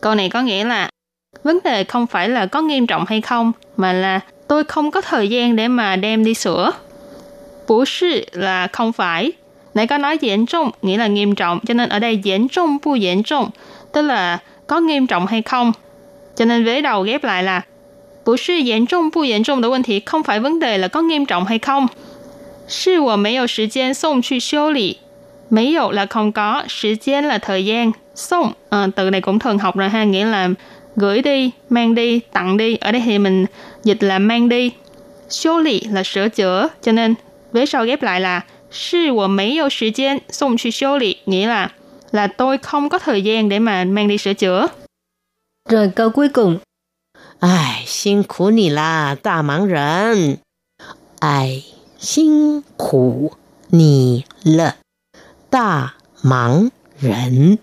[0.01, 0.89] Câu này có nghĩa là
[1.42, 5.00] vấn đề không phải là có nghiêm trọng hay không, mà là tôi không có
[5.00, 6.70] thời gian để mà đem đi sửa.
[7.68, 9.32] Bú sư là không phải.
[9.74, 13.50] Nãy có nói严trọng nghĩa là nghiêm trọng, cho nên ở đây严trọng bu严trọng,
[13.92, 15.72] tức là có nghiêm trọng hay không.
[16.36, 17.62] Cho nên vế đầu ghép lại là
[18.24, 21.88] 不是严重不严重的问题，không phải vấn đề là có nghiêm trọng hay không.
[22.66, 24.98] 是我没有时间送去修理。
[25.50, 30.24] 没有 là không có, 时间 là thời gian,送à, từ này cũng thường học rồi ha, nghĩa
[30.24, 30.48] là
[30.98, 32.76] gửi đi, mang đi, tặng đi.
[32.76, 33.46] Ở đây thì mình
[33.84, 34.70] dịch là mang đi.
[35.30, 37.14] 修理 là sửa chữa, cho nên
[37.52, 41.70] vế sau ghép lại là 是我没有时间送去修理, nghĩa là
[42.10, 44.68] là tôi không có thời gian để mà mang đi sửa chữa.
[45.68, 46.58] Rồi câu cuối cùng.
[47.40, 50.38] 哎，辛苦你啦，大忙人！
[51.20, 51.62] 哎，
[51.98, 53.32] 辛苦
[53.70, 54.76] 你了，
[55.50, 57.58] 大忙人。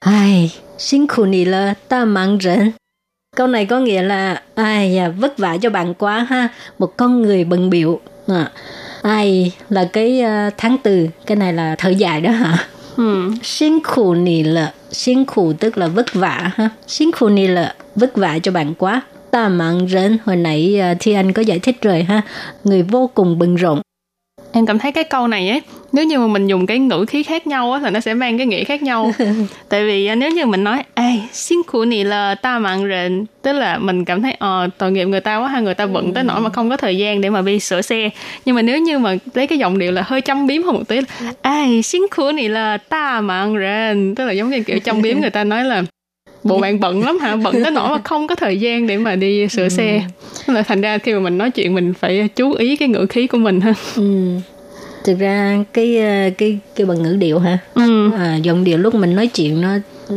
[0.00, 2.71] Ai, xin khổ nì là ta mang rần.
[3.35, 6.49] Câu này có nghĩa là ai à, vất vả cho bạn quá ha.
[6.79, 7.99] Một con người bận biểu.
[8.27, 8.51] À,
[9.01, 12.67] ai là cái uh, tháng từ, cái này là thời dài đó hả?
[12.97, 13.31] Ừ.
[13.43, 16.69] Xin khổ nì là, xin khổ tức là vất vả ha.
[16.87, 19.01] Xin khổ nì là vất vả cho bạn quá.
[19.31, 22.21] Ta mang rần, hồi nãy uh, Thi Anh có giải thích rồi ha.
[22.63, 23.81] Người vô cùng bận rộn.
[24.51, 25.61] Em cảm thấy cái câu này ấy,
[25.95, 28.37] nếu như mà mình dùng cái ngữ khí khác nhau á là nó sẽ mang
[28.37, 29.11] cái nghĩa khác nhau.
[29.69, 33.25] Tại vì à, nếu như mình nói ê xin khủ nì là ta mạng rền
[33.41, 36.13] tức là mình cảm thấy ờ tội nghiệp người ta quá hay người ta bận
[36.13, 38.09] tới nỗi mà không có thời gian để mà đi sửa xe.
[38.45, 40.87] Nhưng mà nếu như mà lấy cái giọng điệu là hơi châm biếm hơn một
[40.87, 40.99] tí
[41.41, 44.15] ê xin khủ nì là ta mạng rền.
[44.15, 45.83] Tức là giống như kiểu châm biếm người ta nói là
[46.43, 47.35] bộ bạn bận lắm hả?
[47.35, 49.69] Bận tới nỗi mà không có thời gian để mà đi sửa ừ.
[49.69, 50.01] xe
[50.47, 53.27] là thành ra khi mà mình nói chuyện mình phải chú ý cái ngữ khí
[53.27, 53.73] của mình ha.
[53.95, 54.39] Ừ.
[55.05, 57.57] Thực ra cái uh, cái cái bằng ngữ điệu ha.
[57.73, 59.69] ừ À, giọng điệu lúc mình nói chuyện nó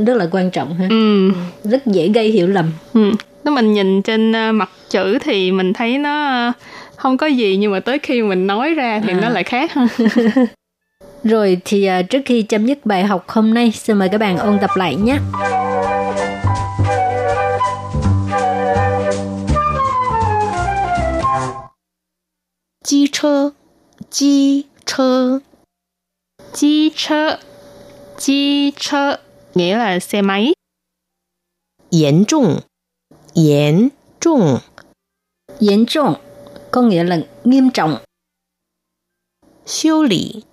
[0.06, 0.86] rất là quan trọng ha.
[0.90, 1.30] ừ
[1.64, 2.70] Rất dễ gây hiểu lầm.
[2.94, 3.12] Ừ.
[3.44, 6.52] Nếu mình nhìn trên ờ, mặt chữ thì mình thấy nó ờ,
[6.96, 9.18] không có gì nhưng mà tới khi mình nói ra thì À.
[9.22, 9.86] nó lại khác ha.
[11.24, 14.58] Rồi thì trước khi chấm dứt bài học hôm nay, xin mời các bạn ôn
[14.60, 15.18] tập lại nhé.
[24.10, 25.41] 机车，
[26.53, 27.39] 机车， Chi chơ,
[28.17, 29.19] chi chơ
[29.53, 30.53] nghĩa là xe máy.
[31.89, 32.61] 严重，
[33.33, 34.59] 严重，
[35.59, 36.15] 严trọng
[36.71, 38.01] có nghĩa là nghiêm trọng.
[39.65, 40.43] 修理，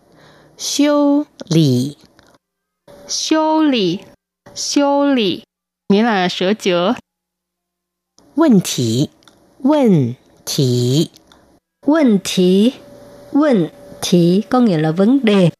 [0.58, 1.96] 修理，
[3.08, 3.98] Siêu lì,
[4.54, 5.42] siêu lì
[5.88, 6.94] nghĩa là sửa chữa.
[8.34, 9.10] 问题，
[9.58, 11.10] 问题，
[11.82, 12.74] Vấn题,
[13.32, 13.70] vấn
[14.04, 15.50] 题có nghĩa là vấn đề.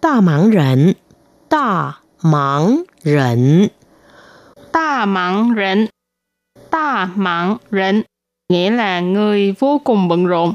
[0.00, 0.94] 大忙人，
[1.48, 3.70] 大忙人，
[4.70, 5.88] Ta mạng rịnh,
[6.70, 8.02] ta mạng rịnh
[8.48, 10.54] nghĩa là người vô cùng bận rộn.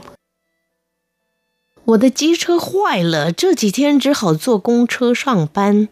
[1.86, 5.89] 我的机车坏了，这几天只好坐公车上班。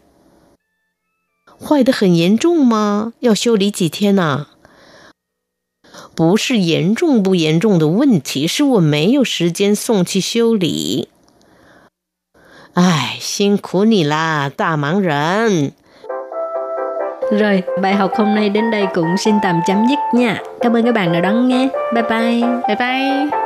[1.60, 3.12] 坏的很严重吗？
[3.20, 4.46] 要修理几天呢？
[6.14, 11.08] 不是严重不严重的问题，是我没有时间送去修理。
[12.74, 15.72] 哎，辛苦你啦，大忙人。
[17.30, 20.42] Rồi, bài học hôm nay đến đây cũng xin tạm chấm dứt nha.
[20.60, 21.68] Cảm ơn các bạn đã đón nghe.
[21.94, 22.40] Bye bye.
[22.68, 23.45] Bye bye.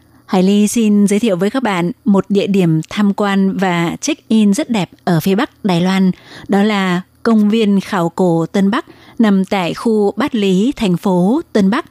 [0.31, 4.53] Hải Ly xin giới thiệu với các bạn một địa điểm tham quan và check-in
[4.53, 6.11] rất đẹp ở phía Bắc Đài Loan.
[6.47, 8.85] Đó là công viên khảo cổ Tân Bắc
[9.19, 11.85] nằm tại khu Bát Lý, thành phố Tân Bắc.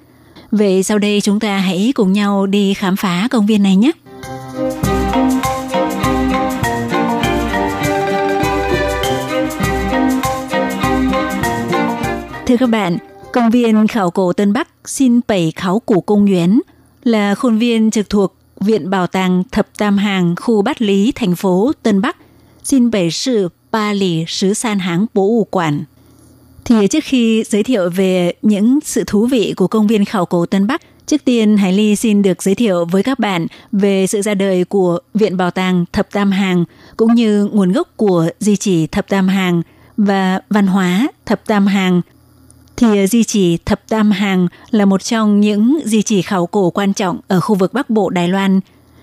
[0.51, 3.93] Vậy sau đây chúng ta hãy cùng nhau đi khám phá công viên này nhé.
[12.47, 12.99] Thưa các bạn,
[13.33, 16.61] công viên khảo cổ Tân Bắc xin bảy khảo cổ công Nguyễn
[17.05, 21.37] là khuôn viên trực thuộc Viện Bảo tàng Thập Tam Hàng khu Bát Lý, thành
[21.37, 22.17] phố Tân Bắc,
[22.65, 25.85] xin bảy sự Ba Lì Sứ San Háng Bố u Quản.
[26.65, 30.47] Thì trước khi giới thiệu về những sự thú vị của công viên khảo cổ
[30.47, 34.23] Tân Bắc, trước tiên Hải Ly xin được giới thiệu với các bạn về sự
[34.23, 36.65] ra đời của Viện Bảo tàng Thập Tam Hàng
[36.97, 39.63] cũng như nguồn gốc của di chỉ Thập Tam Hàng
[39.97, 42.01] và văn hóa Thập Tam Hàng
[42.81, 46.71] thì ờ, di chỉ Thập Tam Hàng là một trong những di chỉ khảo cổ
[46.71, 48.61] quan trọng ở khu vực Bắc Bộ Đài Loan.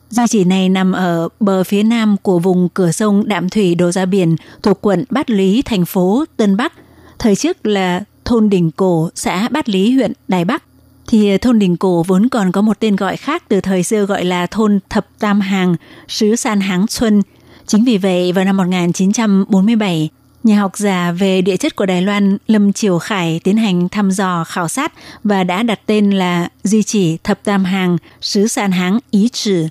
[0.09, 3.91] Di chỉ này nằm ở bờ phía nam của vùng cửa sông Đạm Thủy đổ
[3.91, 6.73] ra biển thuộc quận Bát Lý, thành phố Tân Bắc.
[7.19, 10.63] Thời trước là thôn Đình Cổ, xã Bát Lý, huyện Đài Bắc.
[11.07, 14.05] Thì ờ, thôn Đình Cổ vốn còn có một tên gọi khác từ thời xưa
[14.05, 15.75] gọi là thôn Thập Tam Hàng,
[16.07, 17.21] xứ San Háng Xuân.
[17.65, 20.09] Chính vì vậy, vào năm 1947,
[20.47, 24.11] nhà học giả về địa chất của Đài Loan Lâm Triều Khải tiến hành thăm
[24.11, 28.71] dò khảo sát và đã đặt tên là di chỉ Thập Tam Hàng, xứ sàn
[28.71, 29.67] Háng Ý Trừ.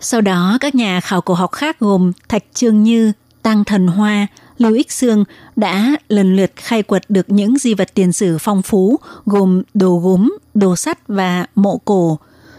[0.00, 4.26] Sau đó, các nhà khảo cổ học khác gồm Thạch Trương Như, Tăng Thần Hoa,
[4.58, 5.24] Lưu Ích Sương
[5.56, 9.98] đã lần lượt khai quật được những di vật tiền sử phong phú gồm đồ
[9.98, 12.18] gốm, đồ sắt và mộ cổ.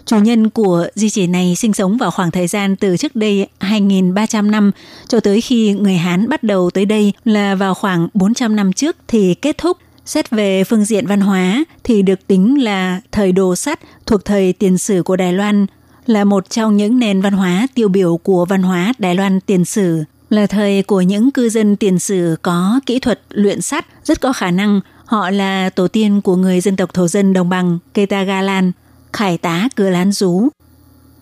[0.10, 3.48] Chủ nhân của di chỉ này sinh sống vào khoảng thời gian từ trước đây
[3.60, 4.72] 2.300 năm
[5.08, 8.96] cho tới khi người Hán bắt đầu tới đây là vào khoảng 400 năm trước
[9.08, 9.78] thì kết thúc.
[10.06, 14.54] Xét về phương diện văn hóa thì được tính là thời đồ sắt thuộc thời
[14.54, 15.66] tiền sử của Đài Loan,
[16.06, 19.66] là một trong những nền văn hóa tiêu biểu của văn hóa Đài Loan tiền
[19.66, 24.22] sử, là thời của những cư dân tiền sử có kỹ thuật luyện sắt, rất
[24.22, 27.80] có khả năng họ là tổ tiên của người dân tộc thổ dân đồng bằng
[27.94, 28.72] Ketagalan,
[29.14, 30.50] khải tá cửa lán rú.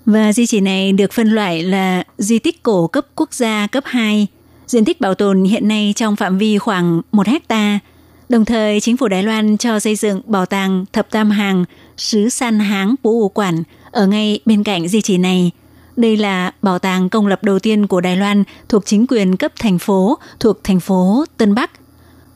[0.06, 3.84] Và di chỉ này được phân loại là di tích cổ cấp quốc gia cấp
[3.88, 4.28] 2.
[4.68, 7.80] Diện tích bảo tồn hiện nay trong phạm vi khoảng 1 hecta.
[8.30, 11.66] Đồng thời, chính phủ Đài Loan cho xây dựng bảo tàng Thập Tam Hàng,
[11.98, 15.52] xứ San Háng Bố Ủ Quản ở ngay bên cạnh di chỉ này.
[15.96, 19.52] Đây là bảo tàng công lập đầu tiên của Đài Loan thuộc chính quyền cấp
[19.60, 21.72] thành phố, thuộc thành phố Tân Bắc.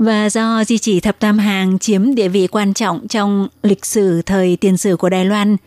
[0.02, 4.22] Và do di chỉ Thập Tam Hàng chiếm địa vị quan trọng trong lịch sử
[4.22, 5.58] thời tiền sử của Đài Loan,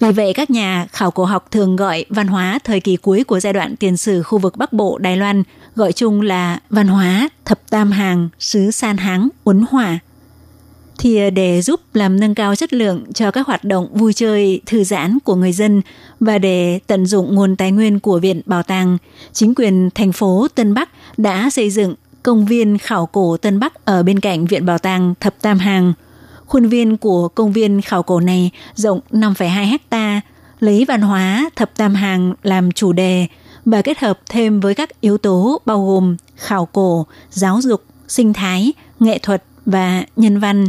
[0.00, 3.40] vì vậy các nhà khảo cổ học thường gọi văn hóa thời kỳ cuối của
[3.40, 5.42] giai đoạn tiền sử khu vực Bắc Bộ Đài Loan
[5.76, 9.98] gọi chung là văn hóa Thập Tam Hàng, xứ San Háng, Uốn Hỏa.
[10.98, 14.84] Thì để giúp làm nâng cao chất lượng cho các hoạt động vui chơi, thư
[14.84, 15.82] giãn của người dân
[16.20, 18.98] và để tận dụng nguồn tài nguyên của Viện Bảo tàng,
[19.32, 23.84] chính quyền thành phố Tân Bắc đã xây dựng công viên khảo cổ Tân Bắc
[23.84, 25.92] ở bên cạnh Viện Bảo tàng Thập Tam Hàng.
[26.46, 30.20] Khuôn viên của công viên khảo cổ này rộng 5,2 hecta,
[30.60, 33.26] lấy văn hóa thập tam hàng làm chủ đề
[33.64, 38.32] và kết hợp thêm với các yếu tố bao gồm khảo cổ, giáo dục, sinh
[38.32, 40.66] thái, nghệ thuật và nhân văn.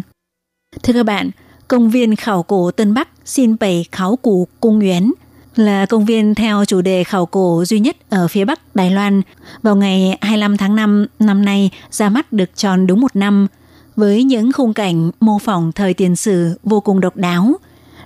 [0.84, 1.32] Thưa các bạn,
[1.68, 5.14] công viên khảo cổ Tân Bắc xin bày khảo cổ cung Nguyễn
[5.56, 9.22] là công viên theo chủ đề khảo cổ duy nhất ở phía Bắc Đài Loan.
[9.62, 13.47] Vào ngày 25 tháng 5 năm nay ra mắt được tròn đúng một năm
[13.95, 17.54] với những khung cảnh mô phỏng thời tiền sử vô cùng độc đáo,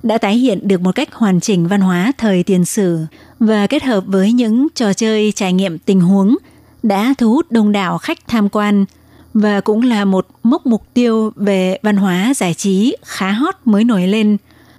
[0.03, 2.99] đã tái hiện được một cách hoàn chỉnh văn hóa thời tiền sử
[3.39, 6.35] và kết hợp với những trò chơi trải nghiệm tình huống
[6.83, 8.85] đã thu hút đông đảo khách tham quan
[9.33, 13.83] và cũng là một mốc mục tiêu về văn hóa giải trí khá hot mới
[13.83, 14.37] nổi lên.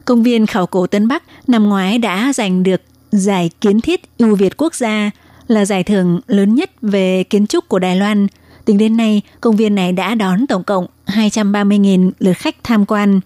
[0.09, 2.81] Công viên khảo cổ Tân Bắc năm ngoái đã giành được
[3.11, 5.11] giải kiến thiết ưu việt quốc gia
[5.49, 8.27] là giải thưởng lớn nhất về kiến trúc của Đài Loan.
[8.65, 13.21] Tính đến nay, công viên này đã đón tổng cộng 230.000 lượt khách tham quan.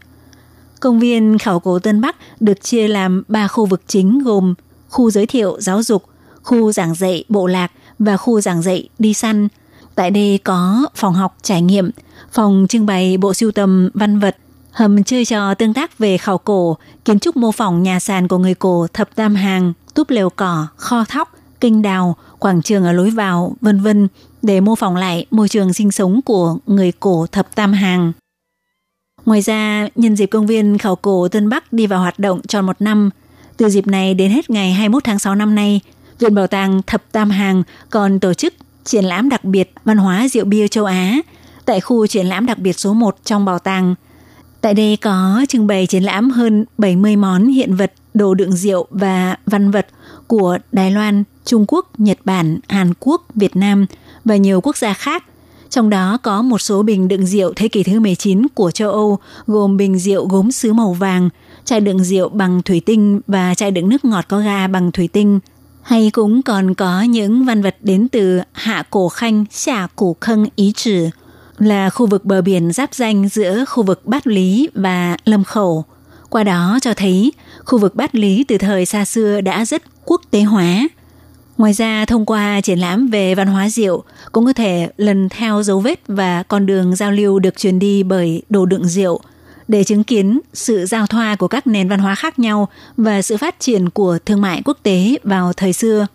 [0.80, 4.54] Công viên khảo cổ Tân Bắc được chia làm 3 khu vực chính gồm
[4.88, 6.04] khu giới thiệu giáo dục,
[6.42, 9.48] khu giảng dạy bộ lạc và khu giảng dạy đi săn.
[9.94, 11.90] Tại đây có phòng học trải nghiệm,
[12.32, 14.36] phòng trưng bày bộ sưu tầm văn vật,
[14.72, 18.38] hầm chơi trò tương tác về khảo cổ, kiến trúc mô phỏng nhà sàn của
[18.38, 22.92] người cổ thập tam hàng, túp lều cỏ, kho thóc, kinh đào, quảng trường ở
[22.92, 24.08] lối vào, vân vân
[24.42, 28.12] để mô phỏng lại môi trường sinh sống của người cổ thập tam hàng.
[29.24, 32.66] Ngoài ra, nhân dịp công viên khảo cổ Tân Bắc đi vào hoạt động tròn
[32.66, 33.10] một năm,
[33.56, 35.80] từ dịp này đến hết ngày 21 tháng 6 năm nay,
[36.18, 38.54] Viện Bảo tàng Thập Tam Hàng còn tổ chức
[38.84, 41.16] triển lãm đặc biệt văn hóa rượu bia châu Á
[41.64, 43.94] tại khu triển lãm đặc biệt số 1 trong bảo tàng.
[44.62, 48.86] Tại đây có trưng bày triển lãm hơn 70 món hiện vật, đồ đựng rượu
[48.90, 49.86] và văn vật
[50.26, 53.86] của Đài Loan, Trung Quốc, Nhật Bản, Hàn Quốc, Việt Nam
[54.24, 55.24] và nhiều quốc gia khác.
[55.70, 59.18] Trong đó có một số bình đựng rượu thế kỷ thứ 19 của châu Âu,
[59.46, 61.28] gồm bình rượu gốm sứ màu vàng,
[61.64, 65.08] chai đựng rượu bằng thủy tinh và chai đựng nước ngọt có ga bằng thủy
[65.08, 65.40] tinh.
[65.82, 70.46] Hay cũng còn có những văn vật đến từ Hạ Cổ Khanh, Xả Cổ Khân
[70.56, 71.08] Ý Trừ,
[71.64, 75.84] là khu vực bờ biển giáp danh giữa khu vực Bát Lý và Lâm Khẩu.
[76.30, 77.32] Qua đó cho thấy
[77.64, 80.88] khu vực Bát Lý từ thời xa xưa đã rất quốc tế hóa.
[81.58, 85.62] Ngoài ra, thông qua triển lãm về văn hóa rượu, cũng có thể lần theo
[85.62, 89.20] dấu vết và con đường giao lưu được truyền đi bởi đồ đựng rượu–
[89.72, 93.36] để chứng kiến sự giao thoa của các nền văn hóa khác nhau và sự
[93.36, 96.06] phát triển của thương mại quốc tế vào thời xưa.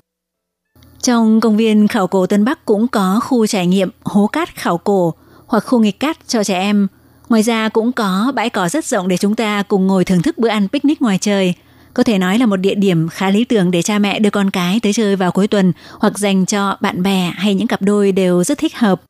[1.01, 4.77] Trong công viên khảo cổ Tân Bắc cũng có khu trải nghiệm hố cát khảo
[4.77, 5.13] cổ
[5.47, 6.87] hoặc khu nghịch cát cho trẻ em.
[7.29, 10.37] Ngoài ra cũng có bãi cỏ rất rộng để chúng ta cùng ngồi thưởng thức
[10.37, 11.53] bữa ăn picnic ngoài trời.
[11.93, 14.49] Có thể nói là một địa điểm khá lý tưởng để cha mẹ đưa con
[14.49, 18.11] cái tới chơi vào cuối tuần hoặc dành cho bạn bè hay những cặp đôi
[18.11, 19.01] đều rất thích hợp.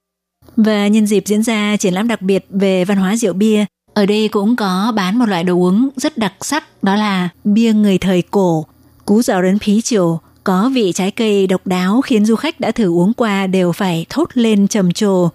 [0.55, 3.65] Và nhân dịp diễn ra triển lãm đặc biệt về văn hóa rượu bia
[3.97, 7.73] ở đây cũng có bán một loại đồ uống rất đặc sắc đó là bia
[7.73, 8.65] người thời cổ,
[9.05, 12.71] cú giò đến phí chiều, có vị trái cây độc đáo khiến du khách đã
[12.71, 15.29] thử uống qua đều phải thốt lên trầm trồ.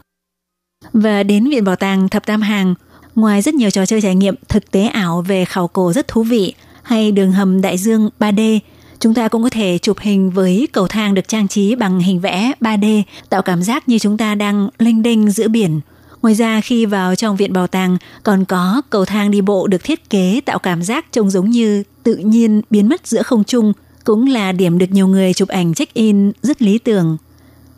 [0.92, 2.74] Và đến Viện Bảo tàng Thập Tam Hàng,
[3.14, 6.22] ngoài rất nhiều trò chơi trải nghiệm thực tế ảo về khảo cổ rất thú
[6.22, 8.58] vị hay đường hầm đại dương 3D,
[8.98, 12.20] chúng ta cũng có thể chụp hình với cầu thang được trang trí bằng hình
[12.20, 15.80] vẽ 3D tạo cảm giác như chúng ta đang lênh đênh giữa biển–
[16.22, 19.84] Ngoài ra khi vào trong viện bảo tàng còn có cầu thang đi bộ được
[19.84, 23.72] thiết kế tạo cảm giác trông giống như tự nhiên biến mất giữa không trung,
[24.04, 27.16] cũng là điểm được nhiều người chụp ảnh check-in rất lý tưởng.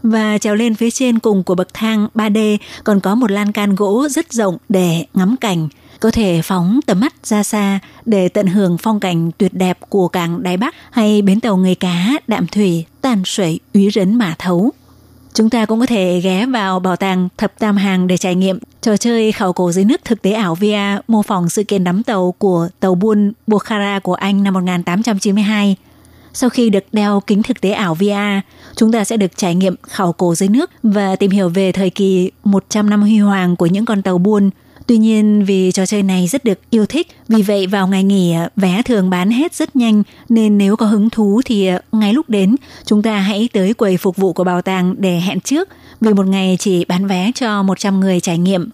[0.04, 3.74] Và trèo lên phía trên cùng của bậc thang 3D còn có một lan can
[3.74, 5.68] gỗ rất rộng để ngắm cảnh,
[6.00, 10.08] có thể phóng tầm mắt ra xa để tận hưởng phong cảnh tuyệt đẹp của
[10.08, 14.34] cảng Đài Bắc hay bến tàu người cá đạm thủy tàn 水 úy rấn mã
[14.38, 14.70] thấu.
[15.34, 18.58] Chúng ta cũng có thể ghé vào bảo tàng Thập Tam Hàng để trải nghiệm
[18.82, 22.02] trò chơi khảo cổ dưới nước thực tế ảo VR mô phỏng sự kiện đắm
[22.02, 25.76] tàu của tàu buôn Bukhara của Anh năm 1892.
[26.34, 29.74] Sau khi được đeo kính thực tế ảo VR, chúng ta sẽ được trải nghiệm
[29.82, 33.66] khảo cổ dưới nước và tìm hiểu về thời kỳ 100 năm huy hoàng của
[33.66, 34.50] những con tàu buôn
[34.86, 38.34] Tuy nhiên vì trò chơi này rất được yêu thích, vì vậy vào ngày nghỉ
[38.56, 42.56] vé thường bán hết rất nhanh nên nếu có hứng thú thì ngay lúc đến
[42.84, 45.68] chúng ta hãy tới quầy phục vụ của bảo tàng để hẹn trước
[46.00, 48.70] vì một ngày chỉ bán vé cho 100 người trải nghiệm.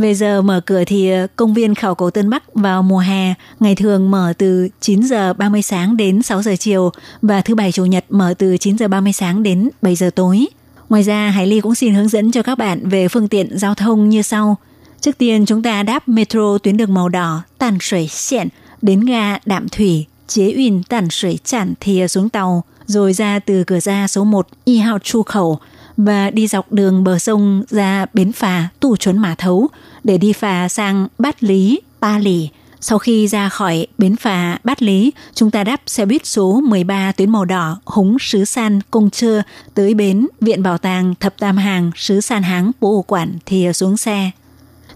[0.00, 3.34] Về giờ mở cửa thì ờ, công viên khảo cổ Tân Bắc vào mùa hè
[3.60, 6.92] ngày thường mở từ 9 giờ 30 sáng đến 6 giờ chiều
[7.22, 10.46] và thứ bảy chủ nhật mở từ 9 giờ 30 sáng đến 7 giờ tối.
[10.88, 13.74] Ngoài ra, Hải Ly cũng xin hướng dẫn cho các bạn về phương tiện giao
[13.74, 14.56] thông như sau–
[15.00, 18.48] Trước tiên chúng ta đáp metro tuyến đường màu đỏ Tàn Sủy Xiển
[18.82, 23.64] đến ga Đạm Thủy, chế uyên Tàn Sủy Chản thì xuống tàu, rồi ra từ
[23.64, 25.58] cửa ra số 1 Y Hao Chu Khẩu
[25.98, 29.68] và đi dọc đường bờ sông ra bến phà Tu Chuấn Mã Thấu
[30.04, 32.48] để đi phà sang Bát Lý, Ba Lì.
[32.80, 37.12] Sau khi ra khỏi bến phà Bát Lý, chúng ta đáp xe buýt số 13
[37.12, 39.42] tuyến màu đỏ Húng Sứ San Công trưa
[39.74, 43.96] tới bến Viện Bảo tàng Thập Tam Hàng Sứ San Háng bộ Quản thì xuống
[43.96, 44.30] xe.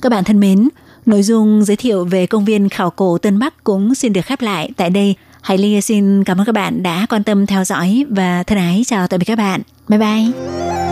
[0.03, 0.69] Các bạn thân mến,
[1.07, 4.43] nội dung giới thiệu về công viên khảo cổ Tân Bắc cũng xin được khép
[4.43, 5.15] lại tại đây.
[5.43, 8.83] Hải Ly xin cảm ơn các bạn đã quan tâm theo dõi và thân ái
[8.87, 9.61] chào tạm biệt các bạn.
[9.89, 10.92] Bye bye!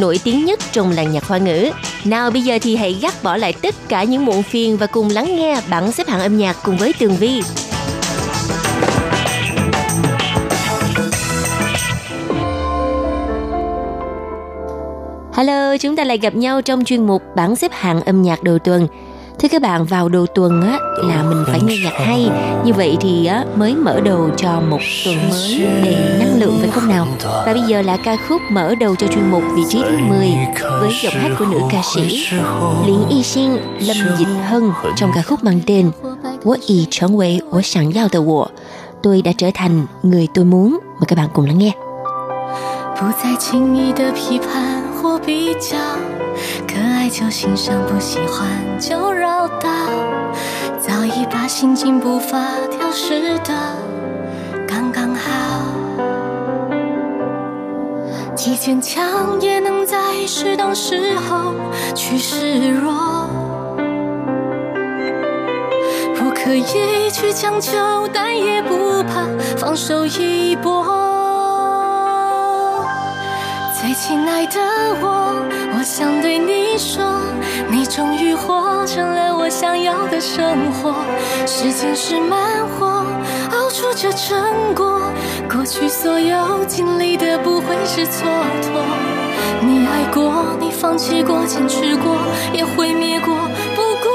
[0.00, 1.70] nổi tiếng nhất trong làng nhạc hoa ngữ.
[2.04, 5.10] Nào bây giờ thì hãy gác bỏ lại tất cả những muộn phiền và cùng
[5.10, 7.42] lắng nghe bảng xếp hạng âm nhạc cùng với Tường Vi.
[15.34, 18.58] Hello, chúng ta lại gặp nhau trong chuyên mục bảng xếp hạng âm nhạc đầu
[18.58, 18.88] tuần.
[19.39, 22.29] Thưa các bạn, vào đầu tuần á là mình phải nghe nhạc hay.
[22.65, 26.69] Như vậy thì á mới mở đầu cho một tuần mới đầy năng lượng phải
[26.69, 27.07] không nào?
[27.45, 30.37] Và bây giờ là ca khúc mở đầu cho chuyên mục vị trí thứ 10
[30.79, 32.27] với giọng hát của nữ ca sĩ
[32.85, 35.91] Liên Y Xin, Lâm Dịch Hân trong ca khúc mang tên
[36.43, 38.49] 我已成为我想要的我
[39.03, 40.71] Tôi đã trở thành người tôi muốn.
[40.71, 41.71] Mời các bạn cùng lắng nghe.
[42.95, 46.06] 不再轻易的批判或比较，可
[47.08, 48.46] 爱就欣赏，不喜欢
[48.78, 49.70] 就绕道，
[50.78, 52.38] 早已把心境步伐
[52.70, 53.54] 调试的
[54.66, 55.62] 刚刚好，
[58.36, 59.96] 既坚强也能在
[60.26, 61.54] 适当时候
[61.94, 62.92] 去示弱，
[66.14, 67.72] 不可以去强求，
[68.12, 70.84] 但也不怕放手一搏。
[73.80, 74.60] 最亲爱的
[75.00, 75.42] 我，
[75.78, 77.04] 我想对你说，
[77.70, 80.92] 你终于活成了我想要的生活。
[81.46, 83.04] 时间是慢火，
[83.52, 85.00] 熬出这成果。
[85.48, 88.24] 过去所有经历的不会是蹉
[88.60, 88.72] 跎。
[89.60, 92.16] 你爱过，你放弃过，坚持过，
[92.52, 93.32] 也毁灭过。
[93.76, 94.10] 不过，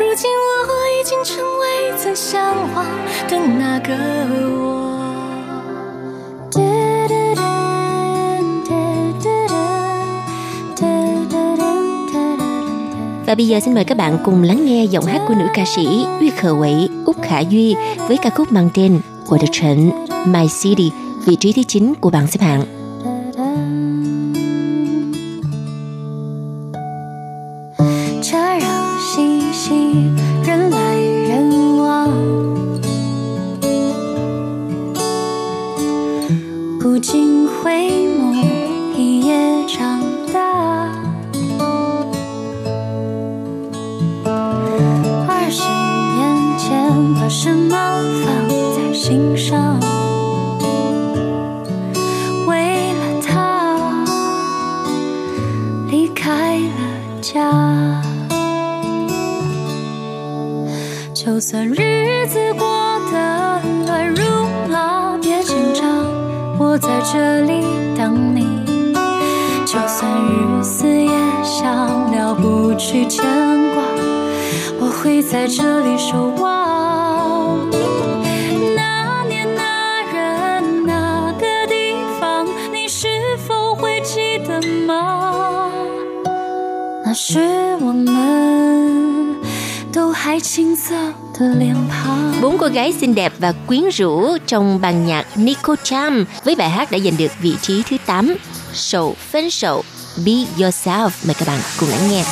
[0.00, 0.28] 如今
[0.66, 2.84] 我已经成为曾向往
[3.28, 3.94] 的那个
[4.58, 4.87] 我。
[13.28, 15.86] Và bây giờ xin mời các bạn cùng lắng nghe giọng hát của nữ ca sĩ
[16.20, 17.74] Uy Khờ Quỷ, Úc Khả Duy
[18.08, 19.90] với ca khúc mang tên Của The Trần,
[20.26, 20.90] My City,
[21.26, 22.77] vị trí thứ 9 của bảng xếp hạng.
[93.38, 97.54] Và quyến rũ trong ban nhạc Nico Cham với bài hát đã giành được vị
[97.62, 98.36] trí thứ 8
[98.72, 99.82] Sầu Phân Sầu,
[100.26, 101.10] Be Yourself.
[101.24, 102.24] Mời các bạn cùng lắng nghe.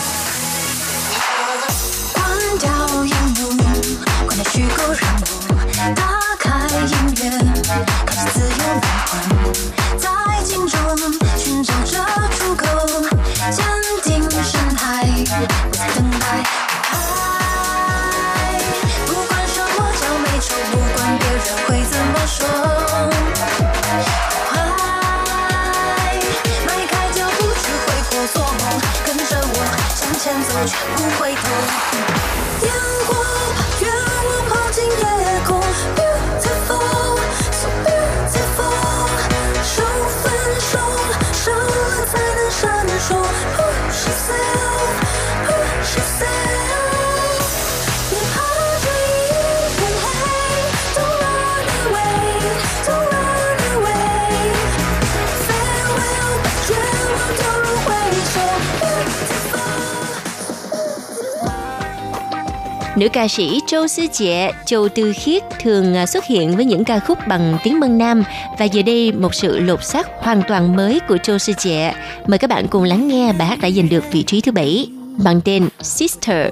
[62.95, 66.83] Nữ ca sĩ Châu Sư Trẻ, Châu Tư Khiết thường à, xuất hiện với những
[66.83, 68.23] ca khúc bằng tiếng Mân Nam
[68.59, 71.95] và giờ đây một sự lột xác hoàn toàn mới của Châu Sư Trẻ.
[72.27, 74.87] Mời các bạn cùng lắng nghe bài hát đã giành được vị trí thứ bảy
[75.17, 76.47] bằng tên Sister.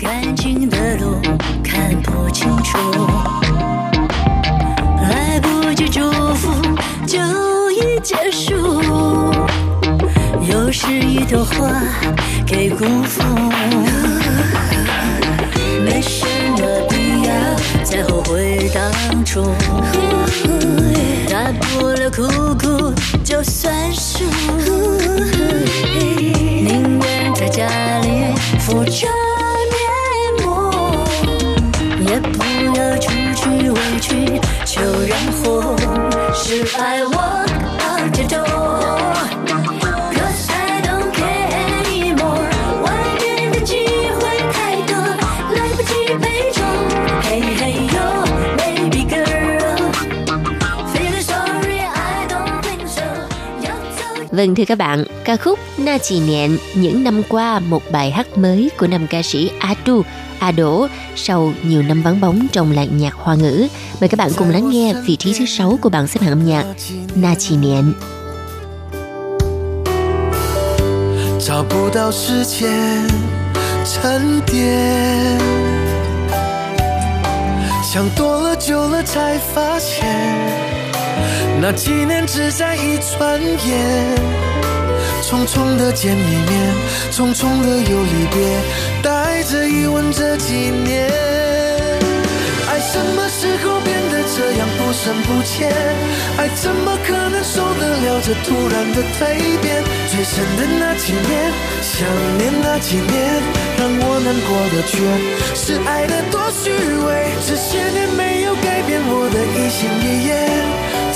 [0.00, 1.16] 感情的路
[1.62, 2.76] 看不清楚，
[5.00, 6.00] 来不及祝
[6.34, 6.50] 福
[7.06, 7.20] 就
[7.70, 8.56] 已结束，
[10.50, 11.70] 又是一朵花
[12.46, 13.22] 给辜负，
[17.89, 18.91] 才后悔当
[19.23, 19.41] 初，
[21.29, 22.21] 打破了苦
[22.59, 24.25] 苦就算数，
[26.65, 27.65] 宁愿在家
[27.99, 29.07] 里敷着
[29.71, 29.79] 面
[30.43, 31.07] 膜，
[32.01, 32.43] 也不
[32.77, 35.73] 要出去委屈求人活，
[36.33, 37.15] 是爱我
[37.79, 39.16] out the door。
[54.36, 58.70] Vâng thưa các bạn, ca khúc Na Chỉ Nẹn những năm qua một bài hát mới
[58.78, 60.04] của nam ca sĩ A Tu,
[60.38, 60.86] A Đỗ
[61.16, 63.66] sau nhiều năm vắng bóng trong làng nhạc hoa ngữ.
[64.00, 66.46] Mời các bạn cùng lắng nghe vị trí thứ sáu của bảng xếp hạng âm
[66.46, 66.64] nhạc
[67.14, 67.94] Na Chỉ Nẹn.
[71.44, 73.04] 找不到时间
[73.84, 75.36] 沉淀，
[77.82, 80.06] 想多了久了才发现，
[81.59, 84.15] 那几年只在一转眼，
[85.23, 86.75] 匆匆的见一面，
[87.11, 88.61] 匆匆的又离别，
[89.01, 91.09] 带着疑问这几年，
[92.69, 95.73] 爱什么时候变得这样不深不浅？
[96.37, 99.83] 爱怎么可能受得了这突然的蜕变？
[100.11, 101.51] 最深的那几年，
[101.81, 103.41] 想念那几年，
[103.77, 104.95] 让我难过的却
[105.55, 107.33] 是爱的多虚伪。
[107.47, 110.29] 这些年没有改变我的一心一意，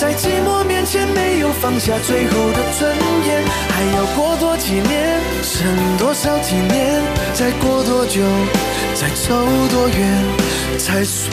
[0.02, 2.92] 在寂寞面前没有放下最后的尊
[3.28, 3.46] 严。
[3.70, 5.64] 还要过多几年，剩
[6.00, 7.04] 多少几年？
[7.36, 8.24] 再过多久，
[8.96, 10.24] 再走多远，
[10.80, 11.30] 才算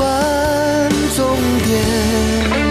[1.16, 2.67] 终点？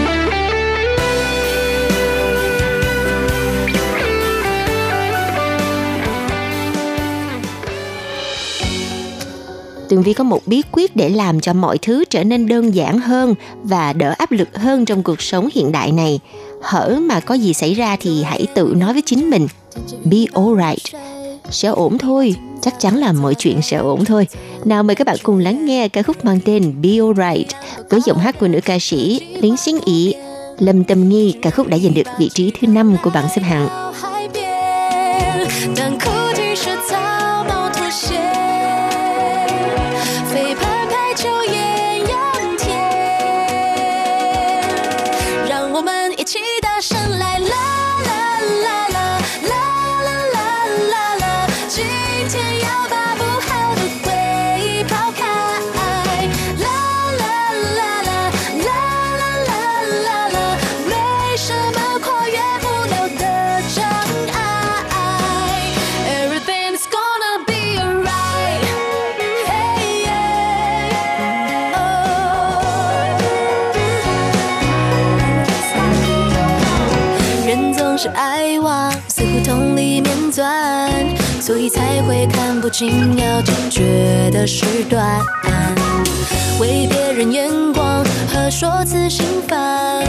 [9.88, 12.98] Tường Vi có một bí quyết để làm cho mọi thứ trở nên đơn giản
[12.98, 16.20] hơn và đỡ áp lực hơn trong cuộc sống hiện đại này.
[16.62, 19.48] Hở mà có gì xảy ra thì hãy tự nói với chính mình.
[20.04, 21.02] Be alright.
[21.50, 22.34] Sẽ ổn thôi.
[22.62, 24.26] Chắc chắn là mọi chuyện sẽ ổn thôi.
[24.64, 27.48] Nào mời các bạn cùng lắng nghe ca khúc mang tên Be alright
[27.90, 30.14] với giọng hát của nữ ca sĩ Lính Xính Ý.
[30.58, 33.42] Lâm Tâm Nghi ca khúc đã giành được vị trí thứ năm của bảng xếp
[33.42, 33.68] hạng.
[78.00, 80.88] 是爱往死胡同里面钻，
[81.40, 85.20] 所以才会看不清要解决的时段。
[86.60, 90.06] 为别人眼光和说辞心烦，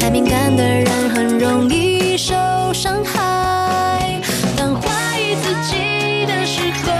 [0.00, 2.32] 太敏感的人很容易受
[2.72, 4.18] 伤害。
[4.56, 6.92] 当怀疑自己的时候，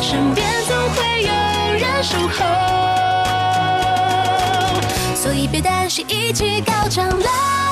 [0.00, 1.28] 身边总会有
[1.74, 2.91] 人守候。
[5.51, 7.29] 所以别担心，一起高唱啦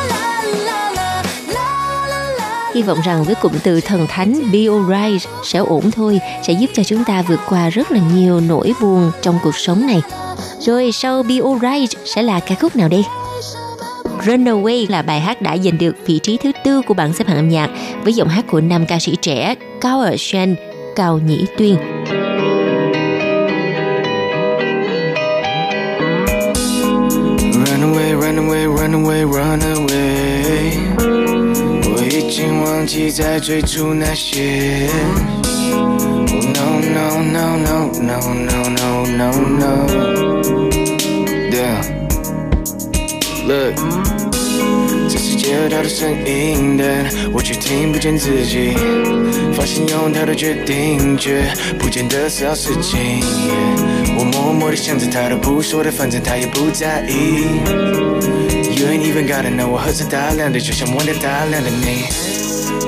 [0.09, 0.15] 啦
[0.65, 2.71] 啦啦啦啦啦。
[2.73, 6.69] Hy vọng rằng với cụm từ thần thánh Be Alright sẽ ổn thôi, sẽ giúp
[6.73, 10.01] cho chúng ta vượt qua rất là nhiều nỗi buồn trong cuộc sống này.
[10.59, 13.03] Rồi sau Be Alright sẽ là ca khúc nào đây?
[14.25, 17.37] Runaway là bài hát đã giành được vị trí thứ tư của bảng xếp hạng
[17.37, 17.69] âm nhạc
[18.03, 20.55] với giọng hát của nam ca sĩ trẻ Cao Ở Xuân,
[20.95, 21.77] Cao Nhĩ Tuyên.
[32.80, 34.88] 忘记在追逐那些。
[35.70, 36.00] Oh,
[36.54, 39.28] no no no no no no no no
[39.60, 39.86] no。
[41.52, 41.84] Yeah。
[43.46, 43.74] Look。
[45.10, 47.04] 这世界有太多声音，但
[47.34, 48.72] 我却听不见自己。
[49.52, 52.98] 发现有太多决定，却不见得是好事情。
[54.16, 57.44] 我默默地想着他都不说的，反正他也不在意。
[58.74, 62.39] You ain't even gotta know，我喝着大量的，就像忘掉大量的你。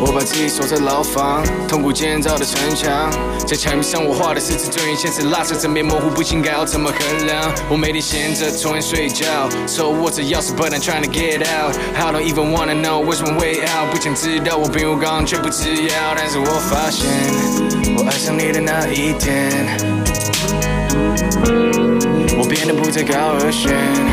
[0.04, 3.08] 我把自己锁在牢房，痛苦建造的城墙，
[3.46, 7.54] 在墙壁上我画的是自尊与现实拉扯，正面模糊不清，该要怎么衡量？
[7.70, 11.76] 我每天闲着，抽烟睡觉，手握着钥匙，but I'm trying to get out。
[11.94, 17.08] I don't even wanna know 为什么 way out，不想知道我病入膏肓却不吃药，但是我发现
[17.96, 19.52] 我爱上你的那一天，
[22.36, 24.11] 我变得不再高而宣。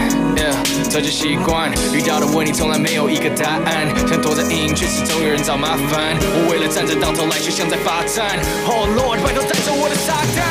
[0.90, 6.18] 早就习惯遇到的问题从来没有一个答案，想躲在阴影，却始终有人找麻烦。
[6.20, 8.40] 我为了站着到头来，却像在罚站。
[8.66, 10.42] Oh Lord，拜托带走我的撒旦。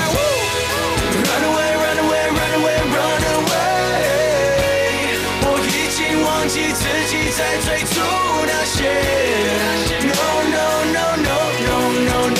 [1.26, 3.58] Run away, run away, run away, run away。
[5.42, 7.98] 我已经忘记自己在追逐
[8.46, 8.78] 那些。
[10.06, 10.14] No
[10.54, 11.34] no no no no
[11.66, 11.74] no
[12.06, 12.37] no no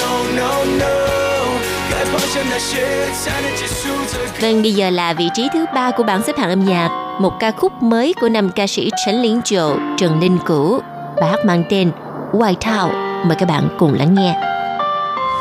[4.41, 6.89] Vâng, bây giờ là vị trí thứ ba của bảng xếp hạng âm nhạc,
[7.19, 10.81] một ca khúc mới của nam ca sĩ Trấn Liên Triệu, Trần Linh Cửu.
[11.21, 11.91] Bài hát mang tên
[12.31, 12.95] White House.
[13.25, 14.35] Mời các bạn cùng lắng nghe.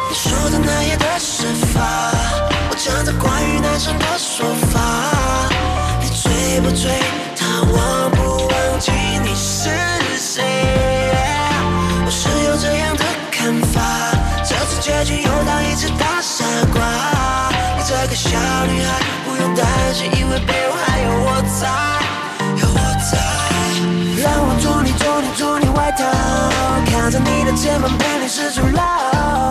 [0.08, 2.12] 你说的那夜的事发，
[2.70, 4.80] 我讲着关于男生的说法，
[6.00, 6.90] 你追不追
[7.36, 8.92] 他，忘不忘记
[9.24, 9.70] 你是
[10.18, 10.44] 谁？
[12.04, 13.80] 我是有这样的看法，
[14.44, 16.79] 这次结局又当一只大 傻瓜。
[17.75, 18.29] 你这个小
[18.67, 21.65] 女孩不用担心，因为背后还有我在，
[22.61, 22.79] 有我
[23.09, 23.17] 在。
[24.21, 26.05] 让我祝你祝你祝你外套，
[26.91, 29.49] 看着你的肩膀陪你四处绕。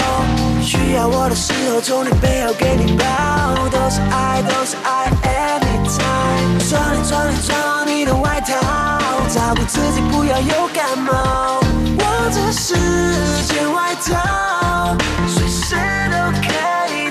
[0.62, 3.04] 需要我的时候，从你背后给你抱，
[3.68, 6.68] 都是爱，都是爱，anytime。
[6.68, 8.54] 穿你穿你穿你的外套，
[9.28, 11.65] 照顾自己不要有感冒。
[12.28, 12.74] 这世
[13.44, 14.96] 界外套，
[15.28, 15.76] 随时
[16.10, 16.48] 都可
[16.92, 17.05] 以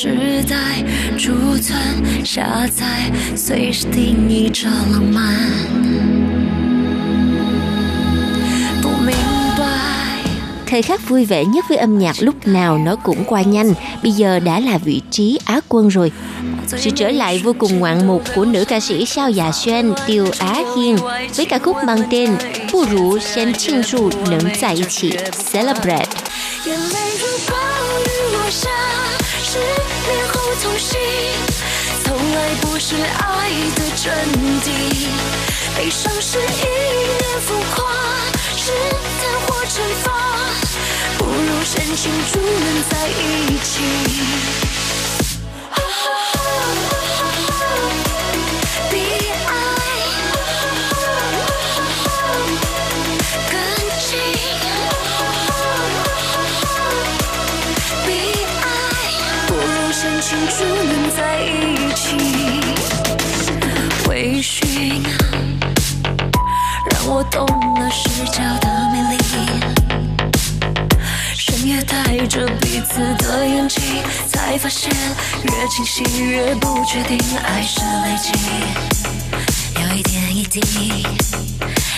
[0.00, 0.84] 时代，
[1.18, 5.34] 储存下载，随时定义着浪漫。
[8.82, 9.14] 不明
[9.58, 9.64] 白。
[10.66, 14.12] Thời khắc vui vẻ nhất với âm nhạc lúc nào nó cũng qua nhanh, bây
[14.12, 16.12] giờ đã là vị trí Á quân rồi.
[16.66, 20.26] Sự trở lại vô cùng ngoạn mục của nữ ca sĩ Sao Dạ Xuân, Tiêu
[20.38, 20.96] Á Hiên
[21.36, 22.30] với ca khúc mang tên
[22.72, 25.16] Bù rủ sen庆祝能在一起
[25.52, 26.06] Celebrate.
[26.64, 27.54] 眼泪如暴
[28.00, 29.19] 雨落下，十年后
[30.59, 30.99] 从心，
[32.03, 34.13] 从来不是爱的真
[34.61, 34.67] 谛。
[35.77, 37.91] 悲伤是一念浮夸，
[38.57, 38.71] 是
[39.19, 40.05] 散或惩罚，
[41.17, 44.70] 不如深情祝愿在一起。
[61.15, 62.17] 在一起。
[64.09, 65.01] 微醺
[66.89, 67.45] 让我懂
[67.79, 69.17] 了失焦的美丽。
[71.35, 73.81] 深夜带着彼此的眼睛，
[74.27, 74.91] 才发现
[75.43, 78.31] 越清晰越不确定，爱是累积，
[79.81, 81.05] 要一点一滴，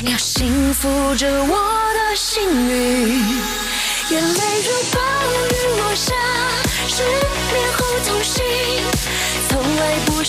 [0.03, 1.55] 要幸福着我
[1.93, 3.09] 的幸运。
[4.09, 4.99] 眼泪如暴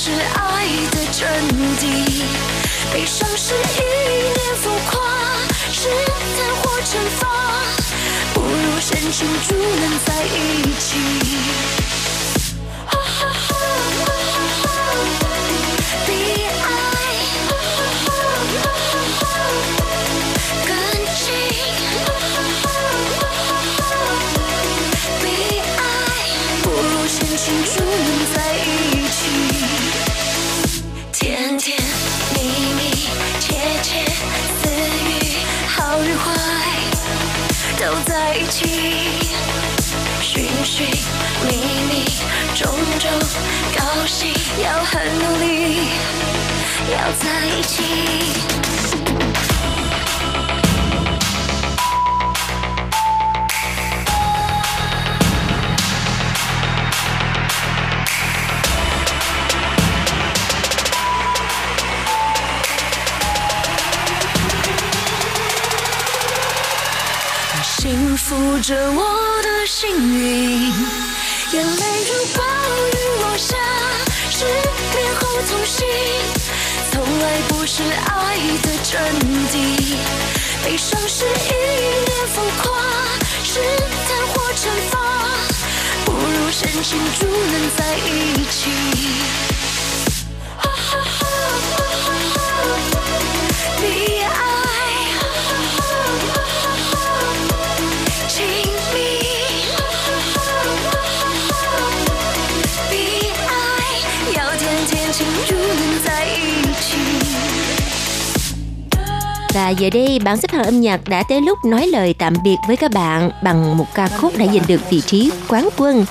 [0.04, 1.26] 是爱的真
[1.78, 1.82] 谛。
[2.92, 3.80] 悲伤是一
[4.36, 5.00] 念浮夸，
[5.72, 7.22] 是贪或惩罚，
[8.34, 10.98] 不如深情就能在一起。
[40.64, 40.86] 寻寻
[41.46, 41.56] 觅
[41.90, 42.04] 觅，
[42.54, 43.10] 种种
[43.76, 45.90] 高兴，要很努力，
[46.90, 47.84] 要在一起。
[67.62, 69.33] 幸福着我
[69.66, 70.72] 幸运，
[71.52, 72.42] 眼泪如暴
[72.92, 73.56] 雨落下，
[74.30, 75.86] 失恋后痛醒，
[76.92, 79.00] 从来不是爱的真
[79.50, 79.96] 谛。
[80.64, 82.78] 悲伤是一念浮夸，
[83.42, 83.60] 是
[84.06, 84.94] 贪或惩罚，
[86.04, 89.53] 不如深情就能在一起。
[109.54, 112.76] Và giờ đây, bảng xếp hạng âm nhạc đã tới lúc nói lời tạm biệt với
[112.76, 116.04] các bạn bằng một ca khúc đã giành được vị trí quán quân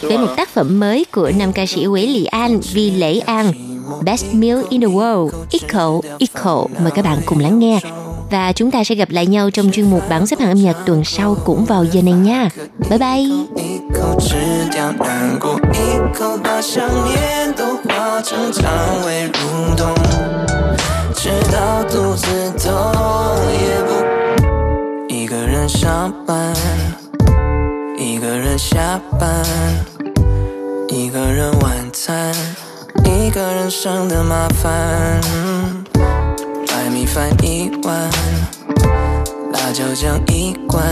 [0.00, 3.52] với một tác phẩm mới của nam ca sĩ Quế Lị An, Vi Lễ An,
[4.02, 6.66] Best Meal in the World, Echo, Echo.
[6.82, 7.80] Mời các bạn cùng lắng nghe
[8.29, 10.75] Và chúng ta sẽ gặp lại nhau trong chuyên mục bảng xếp hạng âm nhạc
[10.85, 12.49] tuần sau cũng vào giờ này nha.
[12.89, 13.21] Bye bye!
[13.55, 14.35] 一口吃
[14.71, 18.65] 掉难过，一口把想念都化成肠
[19.05, 19.93] 胃蠕动，
[21.15, 22.71] 直到肚子痛
[23.51, 25.13] 也不。
[25.13, 26.53] 一个人上班，
[27.97, 29.45] 一个人下班，
[30.89, 32.33] 一个人晚餐，
[33.03, 35.74] 一个人省的麻烦。
[36.96, 38.10] 米饭一碗，
[39.52, 40.82] 辣椒酱一罐。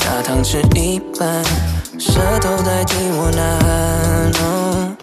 [0.00, 1.44] 大汤吃一半，
[2.00, 3.46] 舌头代替我难。
[4.42, 4.96] 哦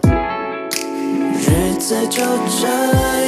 [1.40, 2.20] 日子就
[2.60, 2.68] 这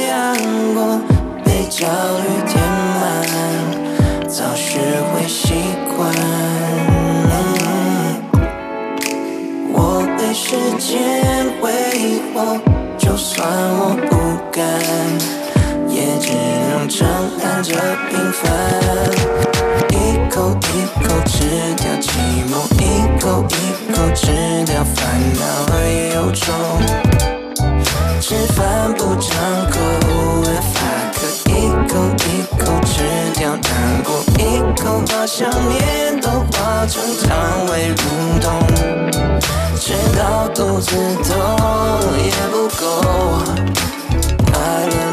[0.09, 0.37] 样
[0.75, 1.01] 过，
[1.43, 2.63] 被焦虑填
[2.99, 4.77] 满，早学
[5.11, 5.55] 会习
[5.97, 6.07] 惯。
[9.73, 11.65] 我被时间挥
[12.35, 12.61] 霍，
[12.95, 13.43] 就算
[13.79, 14.11] 我不
[14.51, 14.61] 甘，
[16.21, 16.31] 只
[16.69, 17.07] 能承
[17.39, 17.73] 担着
[18.09, 18.41] 平凡。
[19.89, 19.93] 一
[20.29, 21.33] 口一口吃
[21.75, 22.05] 掉寂
[22.47, 22.79] 寞，一
[23.19, 23.51] 口一
[23.91, 24.27] 口吃
[24.65, 24.99] 掉烦
[25.39, 25.71] 恼和
[26.13, 26.53] 忧愁。
[28.21, 29.29] 吃饭不张
[29.69, 30.79] 口无法
[31.15, 31.19] 可
[31.49, 31.51] 一
[31.89, 32.93] 口一口吃
[33.33, 34.39] 掉难过，一
[34.79, 37.99] 口把想念都化成肠胃蠕
[38.39, 38.45] 动，
[39.75, 41.29] 吃到肚子痛
[42.23, 42.81] 也不够。
[44.45, 45.10] 快乐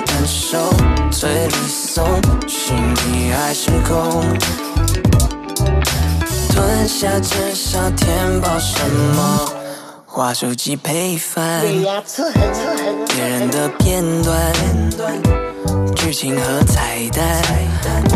[0.49, 0.71] 难受，
[1.11, 2.07] 嘴里松，
[2.47, 4.25] 心里还是空。
[6.51, 8.79] 吞下至少填饱什
[9.15, 9.53] 么？
[10.07, 11.61] 划手机配饭，
[13.09, 14.51] 别人的片段，
[15.95, 17.43] 剧情和彩蛋，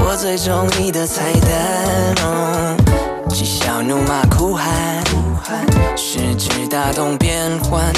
[0.02, 2.24] 我最中意的彩蛋。
[2.24, 2.76] 哦
[3.28, 4.66] 嬉笑怒骂哭喊，
[5.96, 7.92] 食指大动变换，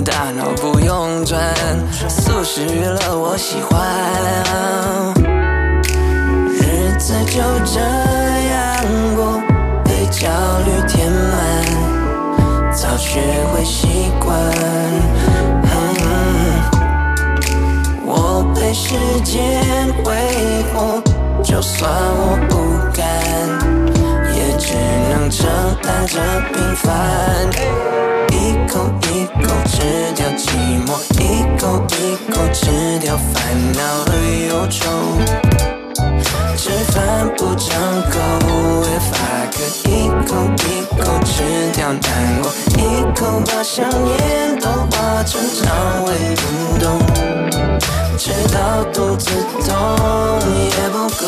[0.00, 1.40] 大脑不用转，
[2.08, 3.78] 速食娱乐我喜欢。
[6.50, 8.76] 日子就这样
[9.14, 9.40] 过，
[9.84, 10.28] 被焦
[10.66, 11.32] 虑填满，
[12.72, 13.20] 早学
[13.52, 14.36] 会习惯。
[15.62, 15.72] 嗯
[18.06, 19.62] 我被时间
[20.02, 20.12] 挥
[20.74, 21.00] 霍，
[21.42, 22.54] 就算我不
[22.92, 23.04] 甘，
[23.62, 23.63] 也
[25.24, 26.20] 只能承担着
[26.52, 26.84] 平凡。
[28.32, 28.34] 一
[28.68, 30.44] 口一口吃掉寂
[30.86, 31.22] 寞，一
[31.58, 34.12] 口一口吃掉烦恼和
[34.48, 34.80] 忧愁。
[36.56, 37.70] 吃饭不张
[38.10, 38.18] 口
[38.84, 39.90] ，If I could 一
[40.26, 41.32] 口一口吃
[41.72, 42.02] 掉难
[42.42, 42.44] 过，
[42.76, 42.80] 一
[43.14, 46.42] 口把想念都化成肠胃蠕
[46.80, 46.84] 动，
[48.18, 49.30] 吃到肚子
[49.64, 49.70] 痛
[50.54, 51.22] 也不够，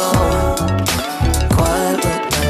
[1.51, 1.57] 快
[1.93, 2.05] 乐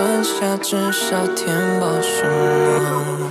[0.00, 3.30] 剩下至少填饱什么？